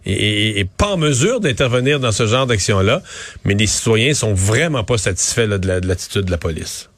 est, 0.06 0.68
pas 0.76 0.88
en 0.88 0.96
mesure 0.96 1.40
d'intervenir 1.40 2.00
dans 2.00 2.12
ce 2.12 2.26
genre 2.26 2.46
d'action-là, 2.46 3.02
mais 3.44 3.54
les 3.54 3.66
citoyens 3.66 4.14
sont 4.14 4.34
vraiment 4.34 4.84
pas 4.84 4.98
satisfaits 4.98 5.46
de 5.46 5.86
l'attitude 5.86 6.24
de 6.24 6.30
la 6.30 6.38
police. 6.38 6.88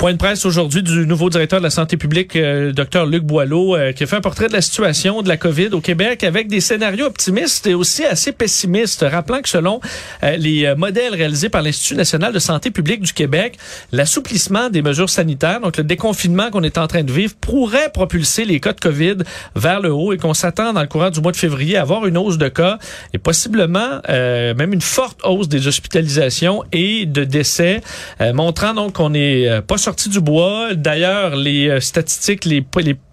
Point 0.00 0.14
de 0.14 0.16
presse 0.16 0.46
aujourd'hui 0.46 0.82
du 0.82 1.06
nouveau 1.06 1.28
directeur 1.28 1.58
de 1.58 1.64
la 1.64 1.68
santé 1.68 1.98
publique, 1.98 2.34
euh, 2.34 2.72
Dr 2.72 3.04
Luc 3.04 3.22
Boileau, 3.22 3.76
euh, 3.76 3.92
qui 3.92 4.04
a 4.04 4.06
fait 4.06 4.16
un 4.16 4.22
portrait 4.22 4.48
de 4.48 4.54
la 4.54 4.62
situation 4.62 5.20
de 5.20 5.28
la 5.28 5.36
COVID 5.36 5.68
au 5.72 5.82
Québec 5.82 6.24
avec 6.24 6.48
des 6.48 6.62
scénarios 6.62 7.04
optimistes 7.04 7.66
et 7.66 7.74
aussi 7.74 8.06
assez 8.06 8.32
pessimistes, 8.32 9.04
rappelant 9.06 9.42
que 9.42 9.48
selon 9.50 9.78
euh, 10.22 10.36
les 10.38 10.74
modèles 10.74 11.14
réalisés 11.14 11.50
par 11.50 11.60
l'Institut 11.60 11.96
national 11.96 12.32
de 12.32 12.38
santé 12.38 12.70
publique 12.70 13.02
du 13.02 13.12
Québec, 13.12 13.58
l'assouplissement 13.92 14.70
des 14.70 14.80
mesures 14.80 15.10
sanitaires, 15.10 15.60
donc 15.60 15.76
le 15.76 15.84
déconfinement 15.84 16.48
qu'on 16.48 16.62
est 16.62 16.78
en 16.78 16.86
train 16.86 17.04
de 17.04 17.12
vivre, 17.12 17.34
pourrait 17.38 17.92
propulser 17.92 18.46
les 18.46 18.58
cas 18.58 18.72
de 18.72 18.80
COVID 18.80 19.16
vers 19.54 19.82
le 19.82 19.92
haut 19.92 20.14
et 20.14 20.16
qu'on 20.16 20.32
s'attend 20.32 20.72
dans 20.72 20.80
le 20.80 20.88
courant 20.88 21.10
du 21.10 21.20
mois 21.20 21.32
de 21.32 21.36
février 21.36 21.76
à 21.76 21.82
avoir 21.82 22.06
une 22.06 22.16
hausse 22.16 22.38
de 22.38 22.48
cas 22.48 22.78
et 23.12 23.18
possiblement 23.18 24.00
même 24.08 24.72
une 24.72 24.80
forte 24.80 25.20
hausse 25.24 25.48
des 25.48 25.66
hospitalisations 25.66 26.64
et 26.72 27.04
de 27.04 27.24
décès, 27.24 27.82
montrant 28.32 28.72
donc 28.72 28.94
qu'on 28.94 29.12
est 29.12 29.60
pas 29.66 29.76
sur 29.76 29.89
sorti 29.90 30.08
du 30.08 30.20
bois. 30.20 30.74
D'ailleurs, 30.76 31.34
les 31.34 31.68
euh, 31.68 31.80
statistiques, 31.80 32.44
les, 32.44 32.64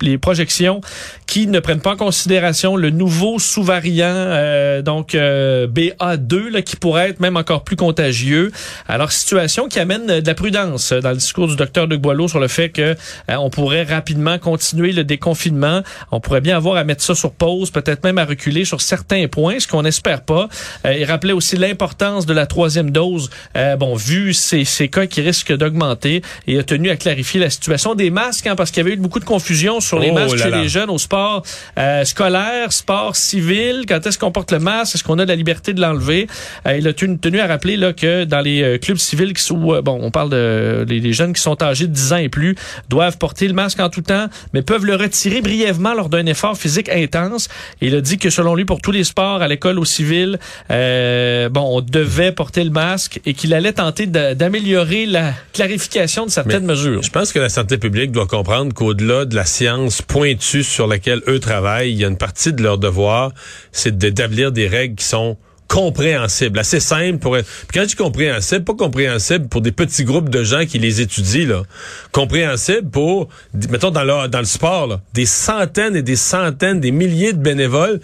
les, 0.01 0.17
projections 0.19 0.79
qui 1.25 1.47
ne 1.47 1.59
prennent 1.59 1.81
pas 1.81 1.93
en 1.93 1.97
considération 1.97 2.75
le 2.75 2.91
nouveau 2.91 3.39
sous-variant, 3.39 4.05
euh, 4.13 4.83
donc 4.83 5.15
euh, 5.15 5.67
BA2, 5.67 6.49
là, 6.49 6.61
qui 6.61 6.75
pourrait 6.75 7.09
être 7.09 7.19
même 7.19 7.35
encore 7.35 7.63
plus 7.63 7.77
contagieux. 7.77 8.51
Alors, 8.87 9.11
situation 9.11 9.67
qui 9.67 9.79
amène 9.79 10.05
de 10.19 10.27
la 10.27 10.35
prudence 10.35 10.93
dans 10.93 11.09
le 11.09 11.15
discours 11.15 11.47
du 11.47 11.55
docteur 11.55 11.87
de 11.87 11.97
Boileau 11.97 12.27
sur 12.27 12.39
le 12.39 12.47
fait 12.47 12.69
que 12.69 12.95
on 13.27 13.49
pourrait 13.49 13.83
rapidement 13.83 14.37
continuer 14.37 14.91
le 14.91 15.03
déconfinement. 15.03 15.81
On 16.11 16.19
pourrait 16.19 16.41
bien 16.41 16.57
avoir 16.57 16.75
à 16.75 16.83
mettre 16.83 17.01
ça 17.01 17.15
sur 17.15 17.31
pause, 17.31 17.71
peut-être 17.71 18.03
même 18.03 18.19
à 18.19 18.25
reculer 18.25 18.65
sur 18.65 18.81
certains 18.81 19.27
points, 19.27 19.59
ce 19.59 19.67
qu'on 19.67 19.81
n'espère 19.81 20.21
pas. 20.21 20.47
il 20.85 21.05
rappelait 21.05 21.33
aussi 21.33 21.57
l'importance 21.57 22.27
de 22.27 22.33
la 22.33 22.45
troisième 22.45 22.91
dose, 22.91 23.31
bon, 23.79 23.95
vu 23.95 24.35
ces, 24.35 24.63
ces 24.63 24.89
cas 24.89 25.07
qui 25.07 25.21
risquent 25.21 25.57
d'augmenter. 25.57 26.21
Et 26.45 26.59
tenu 26.67 26.89
à 26.91 26.95
clarifier 26.97 27.39
la 27.39 27.49
situation 27.49 27.95
des 27.95 28.11
masques, 28.11 28.45
hein, 28.45 28.55
parce 28.55 28.69
qu'il 28.71 28.83
y 28.83 28.85
avait 28.85 28.93
eu 28.95 28.99
beaucoup 28.99 29.19
de 29.19 29.25
confusion 29.25 29.79
sur 29.79 29.97
les 29.99 30.09
Oh 30.11 30.13
masques 30.13 30.37
là 30.37 30.43
chez 30.45 30.49
là. 30.51 30.61
les 30.61 30.69
jeunes 30.69 30.89
au 30.91 30.97
sport 30.99 31.41
euh, 31.79 32.03
scolaire, 32.05 32.71
sport 32.71 33.15
civil. 33.15 33.85
Quand 33.87 34.05
est-ce 34.05 34.19
qu'on 34.19 34.31
porte 34.31 34.51
le 34.51 34.59
masque? 34.59 34.95
Est-ce 34.95 35.03
qu'on 35.03 35.17
a 35.19 35.25
la 35.25 35.35
liberté 35.35 35.73
de 35.73 35.81
l'enlever? 35.81 36.27
Euh, 36.67 36.77
il 36.77 36.87
a 36.87 36.93
tenu, 36.93 37.17
tenu 37.17 37.39
à 37.39 37.47
rappeler 37.47 37.77
là, 37.77 37.93
que 37.93 38.23
dans 38.25 38.41
les 38.41 38.61
euh, 38.61 38.77
clubs 38.77 38.97
civils, 38.97 39.33
qui 39.33 39.41
sont, 39.43 39.57
bon, 39.57 39.99
on 40.01 40.11
parle 40.11 40.29
de 40.29 40.85
les, 40.87 40.99
les 40.99 41.13
jeunes 41.13 41.33
qui 41.33 41.41
sont 41.41 41.61
âgés 41.63 41.87
de 41.87 41.93
10 41.93 42.13
ans 42.13 42.17
et 42.17 42.29
plus, 42.29 42.55
doivent 42.89 43.17
porter 43.17 43.47
le 43.47 43.53
masque 43.53 43.79
en 43.79 43.89
tout 43.89 44.01
temps, 44.01 44.27
mais 44.53 44.61
peuvent 44.61 44.85
le 44.85 44.95
retirer 44.95 45.41
brièvement 45.41 45.93
lors 45.93 46.09
d'un 46.09 46.25
effort 46.25 46.57
physique 46.57 46.89
intense. 46.89 47.47
Et 47.81 47.87
il 47.87 47.95
a 47.95 48.01
dit 48.01 48.17
que 48.17 48.29
selon 48.29 48.53
lui, 48.55 48.65
pour 48.65 48.81
tous 48.81 48.91
les 48.91 49.03
sports, 49.03 49.41
à 49.41 49.47
l'école, 49.47 49.79
au 49.79 49.85
civil, 49.85 50.37
euh, 50.71 51.49
bon, 51.49 51.77
on 51.77 51.81
devait 51.81 52.31
porter 52.31 52.63
le 52.63 52.69
masque 52.71 53.19
et 53.25 53.33
qu'il 53.33 53.53
allait 53.53 53.73
tenter 53.73 54.05
de- 54.07 54.33
d'améliorer 54.33 55.05
la 55.05 55.33
clarification 55.53 56.25
de 56.25 56.31
certaines 56.31 56.56
Je 57.01 57.09
pense 57.09 57.31
que 57.31 57.39
la 57.39 57.49
santé 57.49 57.77
publique 57.77 58.11
doit 58.11 58.27
comprendre 58.27 58.73
qu'au-delà 58.73 59.25
de 59.25 59.35
la 59.35 59.45
science 59.45 60.01
pointue 60.01 60.63
sur 60.63 60.87
laquelle 60.87 61.21
eux 61.27 61.39
travaillent, 61.39 61.91
il 61.91 61.97
y 61.97 62.05
a 62.05 62.07
une 62.07 62.17
partie 62.17 62.53
de 62.53 62.63
leur 62.63 62.77
devoir, 62.77 63.31
c'est 63.71 63.97
d'établir 63.97 64.51
des 64.51 64.67
règles 64.67 64.95
qui 64.95 65.05
sont 65.05 65.37
compréhensibles, 65.67 66.57
assez 66.59 66.79
simples 66.79 67.19
pour 67.19 67.37
être... 67.37 67.45
Puis 67.67 67.77
quand 67.77 67.81
je 67.81 67.89
dis 67.89 67.95
compréhensible, 67.95 68.63
pas 68.63 68.73
compréhensible 68.73 69.47
pour 69.47 69.61
des 69.61 69.71
petits 69.71 70.05
groupes 70.05 70.29
de 70.29 70.43
gens 70.43 70.65
qui 70.65 70.79
les 70.79 71.01
étudient, 71.01 71.47
là. 71.47 71.63
Compréhensible 72.11 72.89
pour, 72.89 73.27
mettons, 73.69 73.91
dans 73.91 74.03
le, 74.03 74.27
dans 74.29 74.39
le 74.39 74.45
sport, 74.45 74.87
là, 74.87 75.01
des 75.13 75.25
centaines 75.25 75.95
et 75.95 76.01
des 76.01 76.15
centaines, 76.15 76.79
des 76.79 76.91
milliers 76.91 77.33
de 77.33 77.39
bénévoles 77.39 77.99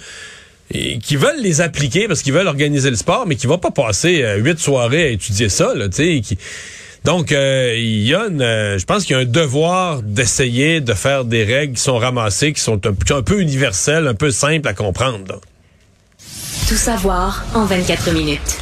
et 0.72 0.98
qui 0.98 1.16
veulent 1.16 1.42
les 1.42 1.62
appliquer 1.62 2.08
parce 2.08 2.22
qu'ils 2.22 2.34
veulent 2.34 2.48
organiser 2.48 2.90
le 2.90 2.96
sport, 2.96 3.26
mais 3.28 3.36
qui 3.36 3.48
vont 3.48 3.58
pas 3.58 3.72
passer 3.72 4.24
euh, 4.24 4.38
huit 4.38 4.60
soirées 4.60 5.04
à 5.04 5.10
étudier 5.10 5.50
ça, 5.50 5.74
là, 5.74 5.88
tu 5.88 5.96
sais, 5.98 6.22
qui... 6.22 6.38
Donc, 7.04 7.34
euh, 7.34 7.76
il 7.78 8.08
y 8.08 8.16
a 8.16 8.28
une, 8.28 8.40
je 8.40 8.86
pense 8.86 9.04
qu'il 9.04 9.16
y 9.16 9.20
a 9.20 9.22
un 9.22 9.26
devoir 9.26 10.02
d'essayer 10.02 10.80
de 10.80 10.94
faire 10.94 11.26
des 11.26 11.44
règles 11.44 11.76
qui 11.76 11.82
sont 11.82 11.98
ramassées, 11.98 12.54
qui 12.54 12.62
sont 12.62 12.80
un, 12.86 13.22
peu 13.22 13.42
universelles, 13.42 14.08
un 14.08 14.14
peu 14.14 14.32
simples 14.32 14.68
à 14.68 14.74
comprendre. 14.74 15.42
Tout 16.70 16.76
savoir 16.76 17.44
en 17.54 17.66
24 17.66 18.12
minutes. 18.12 18.58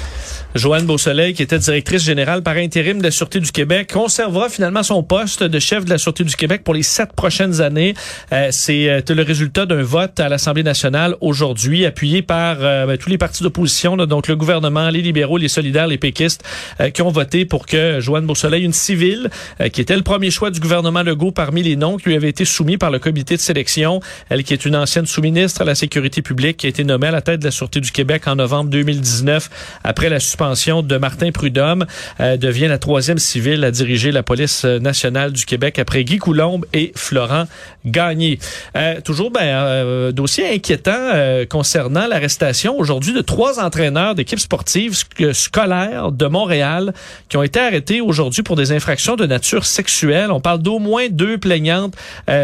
Joanne 0.53 0.85
Beausoleil, 0.85 1.33
qui 1.33 1.43
était 1.43 1.59
directrice 1.59 2.03
générale 2.03 2.43
par 2.43 2.57
intérim 2.57 2.97
de 2.97 3.03
la 3.03 3.11
Sûreté 3.11 3.39
du 3.39 3.53
Québec, 3.53 3.89
conservera 3.93 4.49
finalement 4.49 4.83
son 4.83 5.01
poste 5.01 5.43
de 5.43 5.59
chef 5.59 5.85
de 5.85 5.89
la 5.89 5.97
Sûreté 5.97 6.25
du 6.25 6.35
Québec 6.35 6.65
pour 6.65 6.73
les 6.73 6.83
sept 6.83 7.13
prochaines 7.13 7.61
années. 7.61 7.93
Euh, 8.33 8.49
c'est 8.51 8.89
euh, 8.89 9.01
le 9.07 9.23
résultat 9.23 9.65
d'un 9.65 9.81
vote 9.81 10.19
à 10.19 10.27
l'Assemblée 10.27 10.63
nationale 10.63 11.15
aujourd'hui, 11.21 11.85
appuyé 11.85 12.21
par 12.21 12.57
euh, 12.59 12.85
ben, 12.85 12.97
tous 12.97 13.09
les 13.09 13.17
partis 13.17 13.43
d'opposition, 13.43 13.95
donc 13.95 14.27
le 14.27 14.35
gouvernement, 14.35 14.89
les 14.89 15.01
libéraux, 15.01 15.37
les 15.37 15.47
solidaires, 15.47 15.87
les 15.87 15.97
péquistes, 15.97 16.43
euh, 16.81 16.89
qui 16.89 17.01
ont 17.01 17.11
voté 17.11 17.45
pour 17.45 17.65
que 17.65 18.01
Joanne 18.01 18.25
Beausoleil, 18.25 18.65
une 18.65 18.73
civile, 18.73 19.29
euh, 19.61 19.69
qui 19.69 19.79
était 19.79 19.95
le 19.95 20.03
premier 20.03 20.31
choix 20.31 20.51
du 20.51 20.59
gouvernement 20.59 21.01
Legault 21.01 21.31
parmi 21.31 21.63
les 21.63 21.77
noms 21.77 21.95
qui 21.95 22.09
lui 22.09 22.15
avaient 22.17 22.27
été 22.27 22.43
soumis 22.43 22.77
par 22.77 22.91
le 22.91 22.99
comité 22.99 23.37
de 23.37 23.41
sélection, 23.41 24.01
elle 24.27 24.43
qui 24.43 24.51
est 24.51 24.65
une 24.65 24.75
ancienne 24.75 25.05
sous-ministre 25.05 25.61
à 25.61 25.63
la 25.63 25.75
Sécurité 25.75 26.21
publique, 26.21 26.57
qui 26.57 26.65
a 26.65 26.69
été 26.69 26.83
nommée 26.83 27.07
à 27.07 27.11
la 27.11 27.21
tête 27.21 27.39
de 27.39 27.45
la 27.45 27.51
Sûreté 27.51 27.79
du 27.79 27.91
Québec 27.91 28.27
en 28.27 28.35
novembre 28.35 28.69
2019 28.69 29.49
après 29.85 30.09
la 30.09 30.19
suspension 30.19 30.40
de 30.41 30.97
Martin 30.97 31.31
Prudhomme, 31.31 31.85
euh, 32.19 32.35
devient 32.35 32.67
la 32.67 32.79
troisième 32.79 33.19
civile 33.19 33.63
à 33.63 33.69
diriger 33.69 34.11
la 34.11 34.23
police 34.23 34.65
euh, 34.65 34.79
nationale 34.79 35.31
du 35.33 35.45
Québec 35.45 35.77
après 35.77 36.03
Guy 36.03 36.17
Coulombe 36.17 36.65
et 36.73 36.91
Florent 36.95 37.43
Gagné. 37.85 38.39
Euh, 38.75 38.99
toujours 39.01 39.29
ben, 39.29 39.41
euh, 39.43 40.11
dossier 40.11 40.51
inquiétant 40.51 40.91
concernant 41.49 42.07
l'arrestation 42.07 42.77
aujourd'hui 42.77 43.13
de 43.13 43.21
trois 43.21 43.59
entraîneurs 43.59 44.15
d'équipes 44.15 44.39
sportives 44.39 44.93
sc- 44.93 45.33
scolaires 45.33 46.11
de 46.11 46.25
Montréal 46.25 46.93
qui 47.29 47.37
ont 47.37 47.43
été 47.43 47.59
arrêtés 47.59 48.01
aujourd'hui 48.01 48.41
pour 48.41 48.55
des 48.55 48.71
infractions 48.71 49.15
de 49.15 49.27
nature 49.27 49.65
sexuelle. 49.65 50.31
On 50.31 50.41
parle 50.41 50.61
d'au 50.63 50.79
moins 50.79 51.07
deux 51.09 51.37
plaignantes 51.37 51.93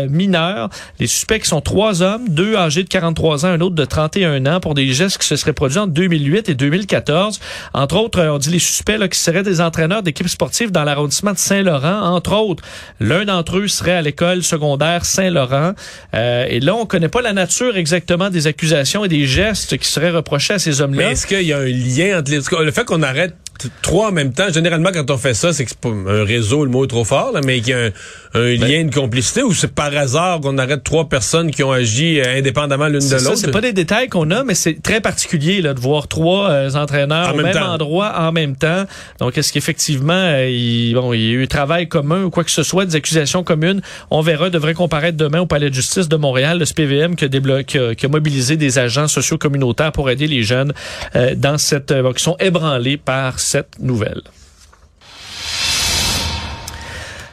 mineures. 0.09 0.69
Les 0.99 1.07
suspects 1.07 1.45
sont 1.45 1.61
trois 1.61 2.01
hommes, 2.03 2.29
deux 2.29 2.55
âgés 2.55 2.83
de 2.83 2.89
43 2.89 3.45
ans, 3.45 3.49
un 3.49 3.61
autre 3.61 3.75
de 3.75 3.85
31 3.85 4.45
ans 4.45 4.59
pour 4.59 4.75
des 4.75 4.87
gestes 4.93 5.17
qui 5.17 5.27
se 5.27 5.35
seraient 5.35 5.53
produits 5.53 5.79
en 5.79 5.87
2008 5.87 6.49
et 6.49 6.53
2014. 6.55 7.39
Entre 7.87 7.95
autres, 7.95 8.19
euh, 8.19 8.33
on 8.33 8.37
dit 8.37 8.49
les 8.49 8.59
suspects 8.59 9.07
qui 9.07 9.17
seraient 9.17 9.43
des 9.43 9.61
entraîneurs 9.61 10.03
d'équipes 10.03 10.27
sportives 10.27 10.71
dans 10.71 10.83
l'arrondissement 10.83 11.31
de 11.31 11.37
Saint-Laurent. 11.37 12.01
Entre 12.01 12.33
autres, 12.33 12.61
l'un 12.99 13.23
d'entre 13.23 13.59
eux 13.59 13.69
serait 13.69 13.93
à 13.93 14.01
l'école 14.01 14.43
secondaire 14.43 15.05
Saint-Laurent. 15.05 15.71
Euh, 16.13 16.45
et 16.49 16.59
là, 16.59 16.75
on 16.75 16.85
connaît 16.85 17.07
pas 17.07 17.21
la 17.21 17.31
nature 17.31 17.77
exactement 17.77 18.29
des 18.29 18.45
accusations 18.45 19.05
et 19.05 19.07
des 19.07 19.25
gestes 19.25 19.77
qui 19.77 19.87
seraient 19.87 20.09
reprochés 20.09 20.55
à 20.55 20.59
ces 20.59 20.81
hommes-là. 20.81 21.05
Mais 21.05 21.11
est-ce 21.13 21.25
qu'il 21.25 21.43
y 21.43 21.53
a 21.53 21.59
un 21.59 21.65
lien 21.65 22.19
entre 22.19 22.29
les... 22.29 22.65
Le 22.65 22.71
fait 22.71 22.83
qu'on 22.83 23.03
arrête 23.03 23.33
trois 23.81 24.09
en 24.09 24.11
même 24.11 24.33
temps, 24.33 24.51
généralement, 24.53 24.89
quand 24.93 25.09
on 25.11 25.17
fait 25.17 25.33
ça, 25.33 25.53
c'est 25.53 25.63
que 25.65 25.69
c'est 25.71 25.79
pas 25.79 25.89
un 25.89 26.23
réseau, 26.23 26.63
le 26.65 26.71
mot 26.71 26.85
est 26.85 26.87
trop 26.87 27.03
fort, 27.03 27.31
là, 27.33 27.41
mais 27.45 27.59
qu'il 27.61 27.69
y 27.69 27.73
a 27.73 27.85
un, 27.85 27.89
un 28.35 28.53
lien, 28.55 28.79
une 28.81 28.91
complicité, 28.91 29.43
ou 29.43 29.53
c'est 29.53 29.73
par 29.73 29.95
hasard 29.95 30.41
qu'on 30.41 30.57
arrête 30.57 30.83
trois 30.83 31.09
personnes 31.09 31.51
qui 31.51 31.63
ont 31.63 31.71
agi 31.71 32.19
euh, 32.19 32.37
indépendamment 32.37 32.87
l'une 32.87 32.99
de 32.99 33.15
l'autre? 33.15 33.35
c'est 33.35 33.51
pas 33.51 33.61
des 33.61 33.73
détails 33.73 34.09
qu'on 34.09 34.29
a, 34.31 34.43
mais 34.43 34.53
c'est 34.55 34.81
très 34.81 35.01
particulier 35.01 35.61
là, 35.61 35.73
de 35.73 35.79
voir 35.79 36.07
trois 36.07 36.49
euh, 36.49 36.71
entraîneurs 36.73 37.29
En 37.29 37.33
au 37.39 37.41
même 37.41 37.57
endroit 37.57 38.13
en 38.19 38.31
même 38.31 38.55
temps. 38.55 38.83
Donc, 39.19 39.37
est-ce 39.37 39.51
qu'effectivement, 39.53 40.13
euh, 40.13 40.49
il, 40.49 40.93
bon, 40.93 41.13
il 41.13 41.21
y 41.21 41.29
a 41.31 41.33
eu 41.33 41.47
travail 41.47 41.87
commun 41.87 42.23
ou 42.23 42.29
quoi 42.29 42.43
que 42.43 42.51
ce 42.51 42.63
soit, 42.63 42.85
des 42.85 42.95
accusations 42.95 43.43
communes? 43.43 43.81
On 44.11 44.21
verra, 44.21 44.49
devrait 44.49 44.73
comparaître 44.73 45.17
demain 45.17 45.41
au 45.41 45.45
Palais 45.45 45.69
de 45.69 45.75
justice 45.75 46.07
de 46.09 46.15
Montréal, 46.17 46.59
le 46.59 46.65
SPVM 46.65 47.15
qui 47.15 47.25
a, 47.25 47.63
qui 47.63 47.77
a- 47.77 47.95
qui 47.95 48.05
a 48.05 48.09
mobilisé 48.09 48.57
des 48.57 48.79
agents 48.79 49.07
sociaux 49.07 49.37
communautaires 49.37 49.91
pour 49.91 50.09
aider 50.09 50.27
les 50.27 50.43
jeunes 50.43 50.73
euh, 51.15 51.33
dans 51.35 51.57
cette, 51.57 51.93
qui 52.15 52.23
sont 52.23 52.35
ébranlés 52.39 52.97
par 52.97 53.39
cette 53.47 53.79
nouvelle. 53.79 54.21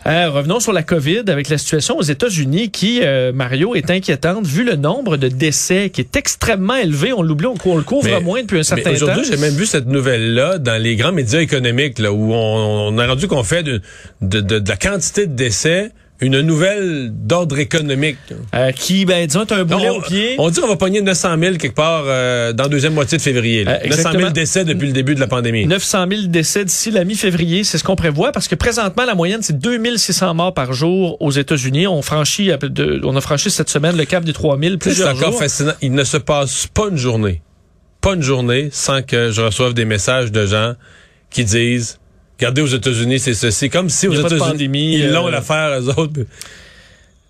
Euh, 0.07 0.29
revenons 0.31 0.61
sur 0.61 0.75
la 0.75 0.83
COVID 0.83 1.23
avec 1.29 1.49
la 1.49 1.57
situation 1.57 1.97
aux 1.97 2.03
États-Unis 2.03 2.71
qui, 2.71 3.01
euh, 3.03 3.33
Mario, 3.33 3.75
est 3.75 3.91
inquiétante 3.91 4.47
vu 4.47 4.63
le 4.63 4.77
nombre 4.77 5.17
de 5.17 5.29
décès 5.29 5.89
qui 5.89 6.03
est 6.03 6.15
extrêmement 6.15 6.77
élevé. 6.77 7.15
On 7.15 7.23
l'oublie, 7.23 7.47
on, 7.47 7.55
on 7.65 7.77
le 7.79 7.83
couvre 7.85 8.05
Mais- 8.05 8.21
moins 8.21 8.43
depuis 8.43 8.59
un 8.59 8.63
certain 8.65 8.91
mais 8.93 8.99
temps. 8.99 9.07
Aujourd'hui, 9.07 9.25
j'ai 9.29 9.39
même 9.39 9.55
vu 9.55 9.65
cette 9.65 9.87
nouvelle-là 9.87 10.59
dans 10.59 10.81
les 10.81 10.97
grands 10.97 11.13
médias 11.13 11.41
économiques, 11.41 11.99
là, 11.99 12.13
où 12.13 12.35
on, 12.35 12.89
on 12.95 12.99
a 12.99 13.07
rendu 13.07 13.27
qu'on 13.29 13.45
fait 13.45 13.63
de, 13.63 13.81
de, 14.21 14.41
de- 14.43 14.59
de 14.59 14.69
la 14.69 14.77
quantité 14.77 15.27
de 15.27 15.35
décès 15.35 15.91
une 16.25 16.41
nouvelle 16.41 17.11
d'ordre 17.13 17.59
économique. 17.59 18.17
Euh, 18.55 18.73
qui, 18.73 19.05
ben, 19.05 19.27
disons, 19.27 19.45
t'as 19.47 19.59
un 19.59 19.65
boulet 19.65 19.89
au 19.91 20.01
pied? 20.01 20.37
on 20.39 20.51
dit 20.51 20.61
qu'on 20.61 20.69
va 20.69 20.77
pogner 20.77 21.01
900 21.01 21.37
000 21.39 21.57
quelque 21.57 21.75
part 21.75 22.05
euh, 22.07 22.53
dans 22.53 22.65
la 22.65 22.69
deuxième 22.69 22.95
moitié 22.95 23.19
de 23.19 23.23
février. 23.23 23.65
là. 23.65 23.73
Euh, 23.83 23.89
900 23.89 23.89
000 23.89 23.97
exactement. 23.99 24.31
décès 24.31 24.65
depuis 24.65 24.87
le 24.87 24.93
début 24.93 25.15
de 25.15 25.21
la 25.21 25.27
pandémie. 25.27 25.67
900 25.67 26.07
000 26.11 26.23
décès 26.27 26.65
d'ici 26.65 26.91
la 26.91 27.05
mi-février, 27.05 27.65
c'est 27.65 27.79
ce 27.79 27.85
qu'on 27.85 27.97
prévoit 27.97 28.33
parce 28.33 28.49
que 28.49 28.55
présentement 28.55 29.05
la 29.05 29.15
moyenne 29.15 29.41
c'est 29.43 29.59
2600 29.59 30.35
morts 30.35 30.55
par 30.55 30.73
jour 30.73 31.17
aux 31.21 31.31
États-Unis. 31.31 31.87
On 31.87 32.03
franchit 32.03 32.51
a 32.51 32.59
franchi 33.21 33.51
cette 33.51 33.71
semaine 33.71 33.97
le 33.97 34.05
cap 34.05 34.25
des 34.25 34.33
3000 34.33 34.73
C'est 34.73 34.79
plusieurs 34.79 35.09
encore 35.11 35.31
jours. 35.33 35.39
fascinant. 35.39 35.73
Il 35.83 35.93
ne 35.93 36.05
se 36.05 36.17
passe 36.17 36.67
pas 36.67 36.89
une 36.91 36.97
journée, 36.97 37.43
pas 38.01 38.15
une 38.15 38.23
journée 38.23 38.69
sans 38.73 39.03
que 39.03 39.31
je 39.31 39.41
reçoive 39.41 39.75
des 39.75 39.85
messages 39.85 40.33
de 40.33 40.47
gens 40.47 40.75
qui 41.31 41.45
disent 41.45 41.99
Regardez 42.39 42.63
aux 42.63 42.67
États-Unis, 42.67 43.19
c'est 43.19 43.35
ceci. 43.35 43.71
Comme 43.71 43.89
si 43.89 44.09
aux 44.09 44.15
États-Unis, 44.15 44.97
ils 44.99 45.11
l'ont 45.13 45.29
euh, 45.29 45.31
l'affaire, 45.31 45.81
eux 45.81 45.89
autres. 45.99 46.21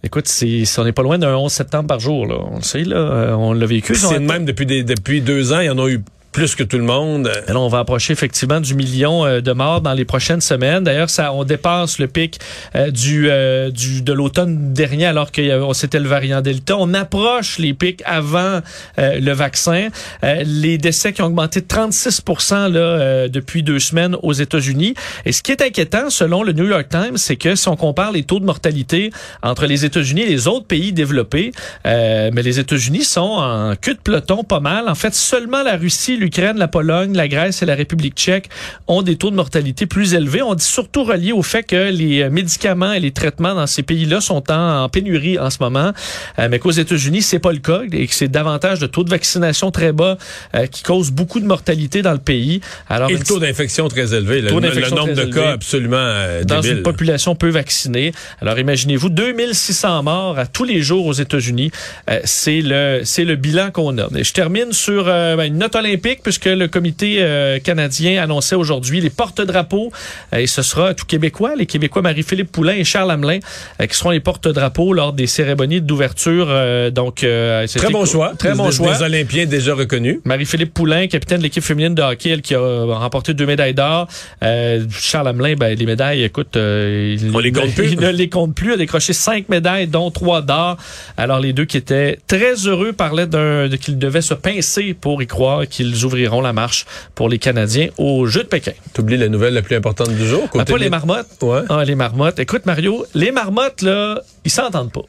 Écoute, 0.02 0.28
c'est, 0.28 0.64
on 0.78 0.84
n'est 0.84 0.92
pas 0.92 1.02
loin 1.02 1.18
d'un 1.18 1.34
11 1.34 1.50
septembre 1.50 1.88
par 1.88 2.00
jour, 2.00 2.26
là. 2.26 2.36
On 2.50 2.56
le 2.56 2.62
sait, 2.62 2.84
là. 2.84 2.96
Euh, 2.96 3.34
On 3.34 3.52
l'a 3.52 3.66
vécu. 3.66 3.92
Ont 3.92 3.96
C'est 3.96 4.20
de 4.20 4.24
même 4.24 4.44
depuis, 4.44 4.66
des, 4.66 4.82
depuis 4.82 5.20
deux 5.20 5.52
ans. 5.52 5.60
Il 5.60 5.66
y 5.66 5.70
en 5.70 5.78
a 5.78 5.88
eu 5.88 6.02
plus 6.34 6.56
que 6.56 6.64
tout 6.64 6.78
le 6.78 6.84
monde. 6.84 7.30
On 7.48 7.68
va 7.68 7.78
approcher 7.78 8.12
effectivement 8.12 8.60
du 8.60 8.74
million 8.74 9.24
euh, 9.24 9.40
de 9.40 9.52
morts 9.52 9.80
dans 9.80 9.92
les 9.92 10.04
prochaines 10.04 10.40
semaines. 10.40 10.82
D'ailleurs, 10.82 11.08
ça, 11.08 11.32
on 11.32 11.44
dépasse 11.44 12.00
le 12.00 12.08
pic 12.08 12.40
euh, 12.74 12.90
du, 12.90 13.30
euh, 13.30 13.70
du 13.70 14.02
de 14.02 14.12
l'automne 14.12 14.72
dernier, 14.72 15.06
alors 15.06 15.30
que 15.30 15.42
c'était 15.74 16.00
le 16.00 16.08
variant 16.08 16.40
Delta. 16.40 16.76
On 16.76 16.92
approche 16.92 17.58
les 17.58 17.72
pics 17.72 18.02
avant 18.04 18.60
euh, 18.98 19.20
le 19.20 19.32
vaccin. 19.32 19.88
Les 20.22 20.76
décès 20.76 21.12
qui 21.12 21.22
ont 21.22 21.26
augmenté 21.26 21.60
de 21.60 21.66
36 21.66 22.22
là, 22.48 23.28
depuis 23.28 23.62
deux 23.62 23.78
semaines 23.78 24.16
aux 24.22 24.32
États-Unis. 24.32 24.94
Et 25.24 25.30
ce 25.30 25.40
qui 25.40 25.52
est 25.52 25.62
inquiétant, 25.62 26.10
selon 26.10 26.42
le 26.42 26.52
New 26.52 26.66
York 26.66 26.88
Times, 26.88 27.16
c'est 27.16 27.36
que 27.36 27.54
si 27.54 27.68
on 27.68 27.76
compare 27.76 28.10
les 28.10 28.24
taux 28.24 28.40
de 28.40 28.44
mortalité 28.44 29.12
entre 29.42 29.66
les 29.66 29.84
États-Unis 29.84 30.22
et 30.22 30.26
les 30.26 30.48
autres 30.48 30.66
pays 30.66 30.92
développés, 30.92 31.52
mais 31.84 32.42
les 32.42 32.58
États-Unis 32.58 33.04
sont 33.04 33.20
en 33.20 33.76
queue 33.76 33.94
de 33.94 34.00
peloton 34.00 34.42
pas 34.42 34.60
mal. 34.60 34.88
En 34.88 34.96
fait, 34.96 35.14
seulement 35.14 35.62
la 35.62 35.76
Russie, 35.76 36.16
l'Ukraine, 36.24 36.56
la 36.56 36.68
Pologne, 36.68 37.14
la 37.14 37.28
Grèce 37.28 37.62
et 37.62 37.66
la 37.66 37.74
République 37.74 38.14
tchèque 38.14 38.48
ont 38.88 39.02
des 39.02 39.16
taux 39.16 39.30
de 39.30 39.36
mortalité 39.36 39.86
plus 39.86 40.14
élevés. 40.14 40.40
On 40.42 40.54
dit 40.54 40.64
surtout 40.64 41.04
relié 41.04 41.32
au 41.32 41.42
fait 41.42 41.62
que 41.62 41.90
les 41.90 42.28
médicaments 42.30 42.92
et 42.92 43.00
les 43.00 43.10
traitements 43.10 43.54
dans 43.54 43.66
ces 43.66 43.82
pays-là 43.82 44.20
sont 44.20 44.50
en, 44.50 44.84
en 44.84 44.88
pénurie 44.88 45.38
en 45.38 45.50
ce 45.50 45.58
moment, 45.60 45.92
euh, 46.38 46.48
mais 46.50 46.58
qu'aux 46.58 46.70
États-Unis, 46.70 47.22
c'est 47.22 47.38
pas 47.38 47.52
le 47.52 47.58
cas 47.58 47.82
et 47.92 48.06
que 48.06 48.14
c'est 48.14 48.28
davantage 48.28 48.78
de 48.78 48.86
taux 48.86 49.04
de 49.04 49.10
vaccination 49.10 49.70
très 49.70 49.92
bas 49.92 50.16
euh, 50.54 50.66
qui 50.66 50.82
cause 50.82 51.10
beaucoup 51.10 51.40
de 51.40 51.46
mortalité 51.46 52.02
dans 52.02 52.12
le 52.12 52.18
pays. 52.18 52.60
Alors, 52.88 53.10
Et 53.10 53.14
le 53.14 53.24
taux 53.24 53.38
d'infection 53.38 53.88
très 53.88 54.14
élevé. 54.14 54.40
Le, 54.40 54.48
le 54.48 54.90
nombre 54.90 55.12
de 55.12 55.24
cas 55.24 55.52
absolument 55.52 55.96
euh, 55.98 56.44
dans 56.44 56.60
débile. 56.60 56.78
une 56.78 56.82
population 56.82 57.34
peu 57.34 57.48
vaccinée. 57.48 58.12
Alors 58.40 58.58
imaginez-vous 58.58 59.10
2600 59.10 60.02
morts 60.02 60.38
à 60.38 60.46
tous 60.46 60.64
les 60.64 60.80
jours 60.80 61.06
aux 61.06 61.12
États-Unis. 61.12 61.70
Euh, 62.10 62.20
c'est 62.24 62.60
le 62.62 63.02
c'est 63.04 63.24
le 63.24 63.36
bilan 63.36 63.70
qu'on 63.70 63.98
a. 63.98 64.08
Et 64.16 64.24
je 64.24 64.32
termine 64.32 64.72
sur 64.72 65.04
ben, 65.04 65.40
une 65.42 65.58
note 65.58 65.74
olympique 65.74 66.13
symbolique 66.14 66.22
puisque 66.22 66.44
le 66.46 66.68
comité 66.68 67.16
euh, 67.20 67.58
canadien 67.58 68.22
annonçait 68.22 68.54
aujourd'hui 68.54 69.00
les 69.00 69.10
porte-drapeaux 69.10 69.90
euh, 70.32 70.38
et 70.38 70.46
ce 70.46 70.62
sera 70.62 70.94
tout 70.94 71.06
québécois, 71.06 71.54
les 71.56 71.66
Québécois 71.66 72.02
Marie-Philippe 72.02 72.52
Poulain 72.52 72.74
et 72.74 72.84
Charles 72.84 73.10
Hamelin 73.10 73.38
euh, 73.80 73.86
qui 73.86 73.96
seront 73.96 74.10
les 74.10 74.20
porte-drapeaux 74.20 74.92
lors 74.92 75.12
des 75.12 75.26
cérémonies 75.26 75.80
d'ouverture. 75.80 76.46
euh, 76.48 76.90
donc 76.90 77.24
euh, 77.24 77.66
Très 77.66 77.90
bon 77.90 78.04
choix. 78.04 78.32
Très 78.38 78.54
bon 78.54 78.68
Des- 78.68 78.76
choix. 78.76 78.94
Des 78.96 79.02
Olympiens 79.02 79.46
déjà 79.46 79.74
reconnus. 79.74 80.18
Marie-Philippe 80.24 80.72
Poulain, 80.74 81.06
capitaine 81.06 81.38
de 81.38 81.42
l'équipe 81.44 81.62
féminine 81.62 81.94
de 81.94 82.02
hockey, 82.02 82.30
elle 82.30 82.42
qui 82.42 82.54
a 82.54 82.60
remporté 82.84 83.34
deux 83.34 83.46
médailles 83.46 83.74
d'or. 83.74 84.08
Euh, 84.42 84.84
Charles 84.90 85.28
Hamelin, 85.28 85.54
ben, 85.56 85.76
les 85.76 85.86
médailles, 85.86 86.22
écoute, 86.22 86.56
euh, 86.56 87.16
il, 87.20 87.34
On 87.34 87.38
les 87.38 87.52
compte 87.52 87.74
plus. 87.74 87.88
il 87.92 88.00
ne 88.00 88.10
les 88.10 88.28
compte 88.28 88.54
plus. 88.54 88.68
Il 88.70 88.72
a 88.74 88.76
décroché 88.76 89.12
cinq 89.12 89.48
médailles, 89.48 89.86
dont 89.88 90.10
trois 90.10 90.42
d'or. 90.42 90.76
Alors 91.16 91.40
les 91.40 91.52
deux 91.52 91.64
qui 91.64 91.76
étaient 91.76 92.18
très 92.26 92.54
heureux 92.66 92.92
parlaient 92.92 93.26
d'un 93.26 93.68
de- 93.68 93.76
qu'ils 93.76 93.98
devaient 93.98 94.20
se 94.22 94.34
pincer 94.34 94.94
pour 94.94 95.22
y 95.22 95.26
croire 95.26 95.66
qu'ils 95.68 96.03
ouvriront 96.04 96.40
la 96.40 96.52
marche 96.52 96.86
pour 97.14 97.28
les 97.28 97.38
Canadiens 97.38 97.88
aux 97.98 98.26
Jeux 98.26 98.42
de 98.42 98.48
Pékin. 98.48 98.72
T'oublies 98.92 99.16
la 99.16 99.28
nouvelle 99.28 99.54
la 99.54 99.62
plus 99.62 99.76
importante 99.76 100.10
du 100.10 100.26
jour. 100.26 100.42
Ah, 100.46 100.48
côté 100.48 100.72
pas 100.72 100.78
les 100.78 100.90
marmottes. 100.90 101.26
Ouais. 101.42 101.62
Ah, 101.68 101.84
les 101.84 101.94
marmottes. 101.94 102.38
Écoute, 102.38 102.66
Mario, 102.66 103.06
les 103.14 103.32
marmottes, 103.32 103.82
là, 103.82 104.20
ils 104.44 104.50
s'entendent 104.50 104.92
pas. 104.92 105.04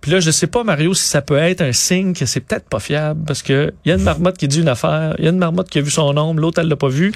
Puis 0.00 0.12
là, 0.12 0.20
je 0.20 0.30
sais 0.30 0.46
pas, 0.46 0.62
Mario, 0.62 0.94
si 0.94 1.08
ça 1.08 1.22
peut 1.22 1.36
être 1.36 1.60
un 1.60 1.72
signe 1.72 2.14
que 2.14 2.24
c'est 2.24 2.40
peut-être 2.40 2.68
pas 2.68 2.78
fiable, 2.78 3.20
parce 3.26 3.42
que 3.42 3.72
il 3.84 3.88
y 3.88 3.92
a 3.92 3.96
une 3.96 4.04
marmotte 4.04 4.36
qui 4.36 4.46
dit 4.46 4.60
une 4.60 4.68
affaire, 4.68 5.16
il 5.18 5.24
y 5.24 5.26
a 5.26 5.30
une 5.30 5.38
marmotte 5.38 5.68
qui 5.68 5.78
a 5.78 5.82
vu 5.82 5.90
son 5.90 6.16
ombre, 6.16 6.40
l'autre, 6.40 6.60
elle 6.60 6.68
l'a 6.68 6.76
pas 6.76 6.88
vu. 6.88 7.12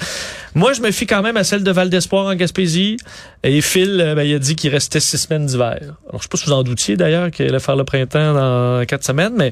Moi, 0.53 0.73
je 0.73 0.81
me 0.81 0.91
fie 0.91 1.07
quand 1.07 1.21
même 1.21 1.37
à 1.37 1.45
celle 1.45 1.63
de 1.63 1.71
Val 1.71 1.89
d'Espoir 1.89 2.25
en 2.25 2.35
Gaspésie. 2.35 2.97
Et 3.43 3.61
Phil, 3.61 4.01
euh, 4.01 4.15
ben, 4.15 4.23
il 4.23 4.35
a 4.35 4.39
dit 4.39 4.55
qu'il 4.55 4.69
restait 4.69 4.99
six 4.99 5.17
semaines 5.17 5.45
d'hiver. 5.45 5.79
Alors, 6.09 6.17
je 6.17 6.23
sais 6.23 6.29
pas 6.29 6.37
si 6.37 6.45
vous 6.45 6.51
en 6.51 6.63
doutiez, 6.63 6.97
d'ailleurs, 6.97 7.31
qu'il 7.31 7.47
allait 7.47 7.59
faire 7.59 7.77
le 7.77 7.85
printemps 7.85 8.33
dans 8.33 8.85
quatre 8.85 9.05
semaines, 9.05 9.33
mais 9.37 9.51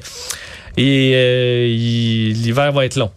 et 0.76 1.12
euh, 1.14 1.66
l'hiver 1.66 2.72
va 2.72 2.84
être 2.84 2.96
long. 2.96 3.10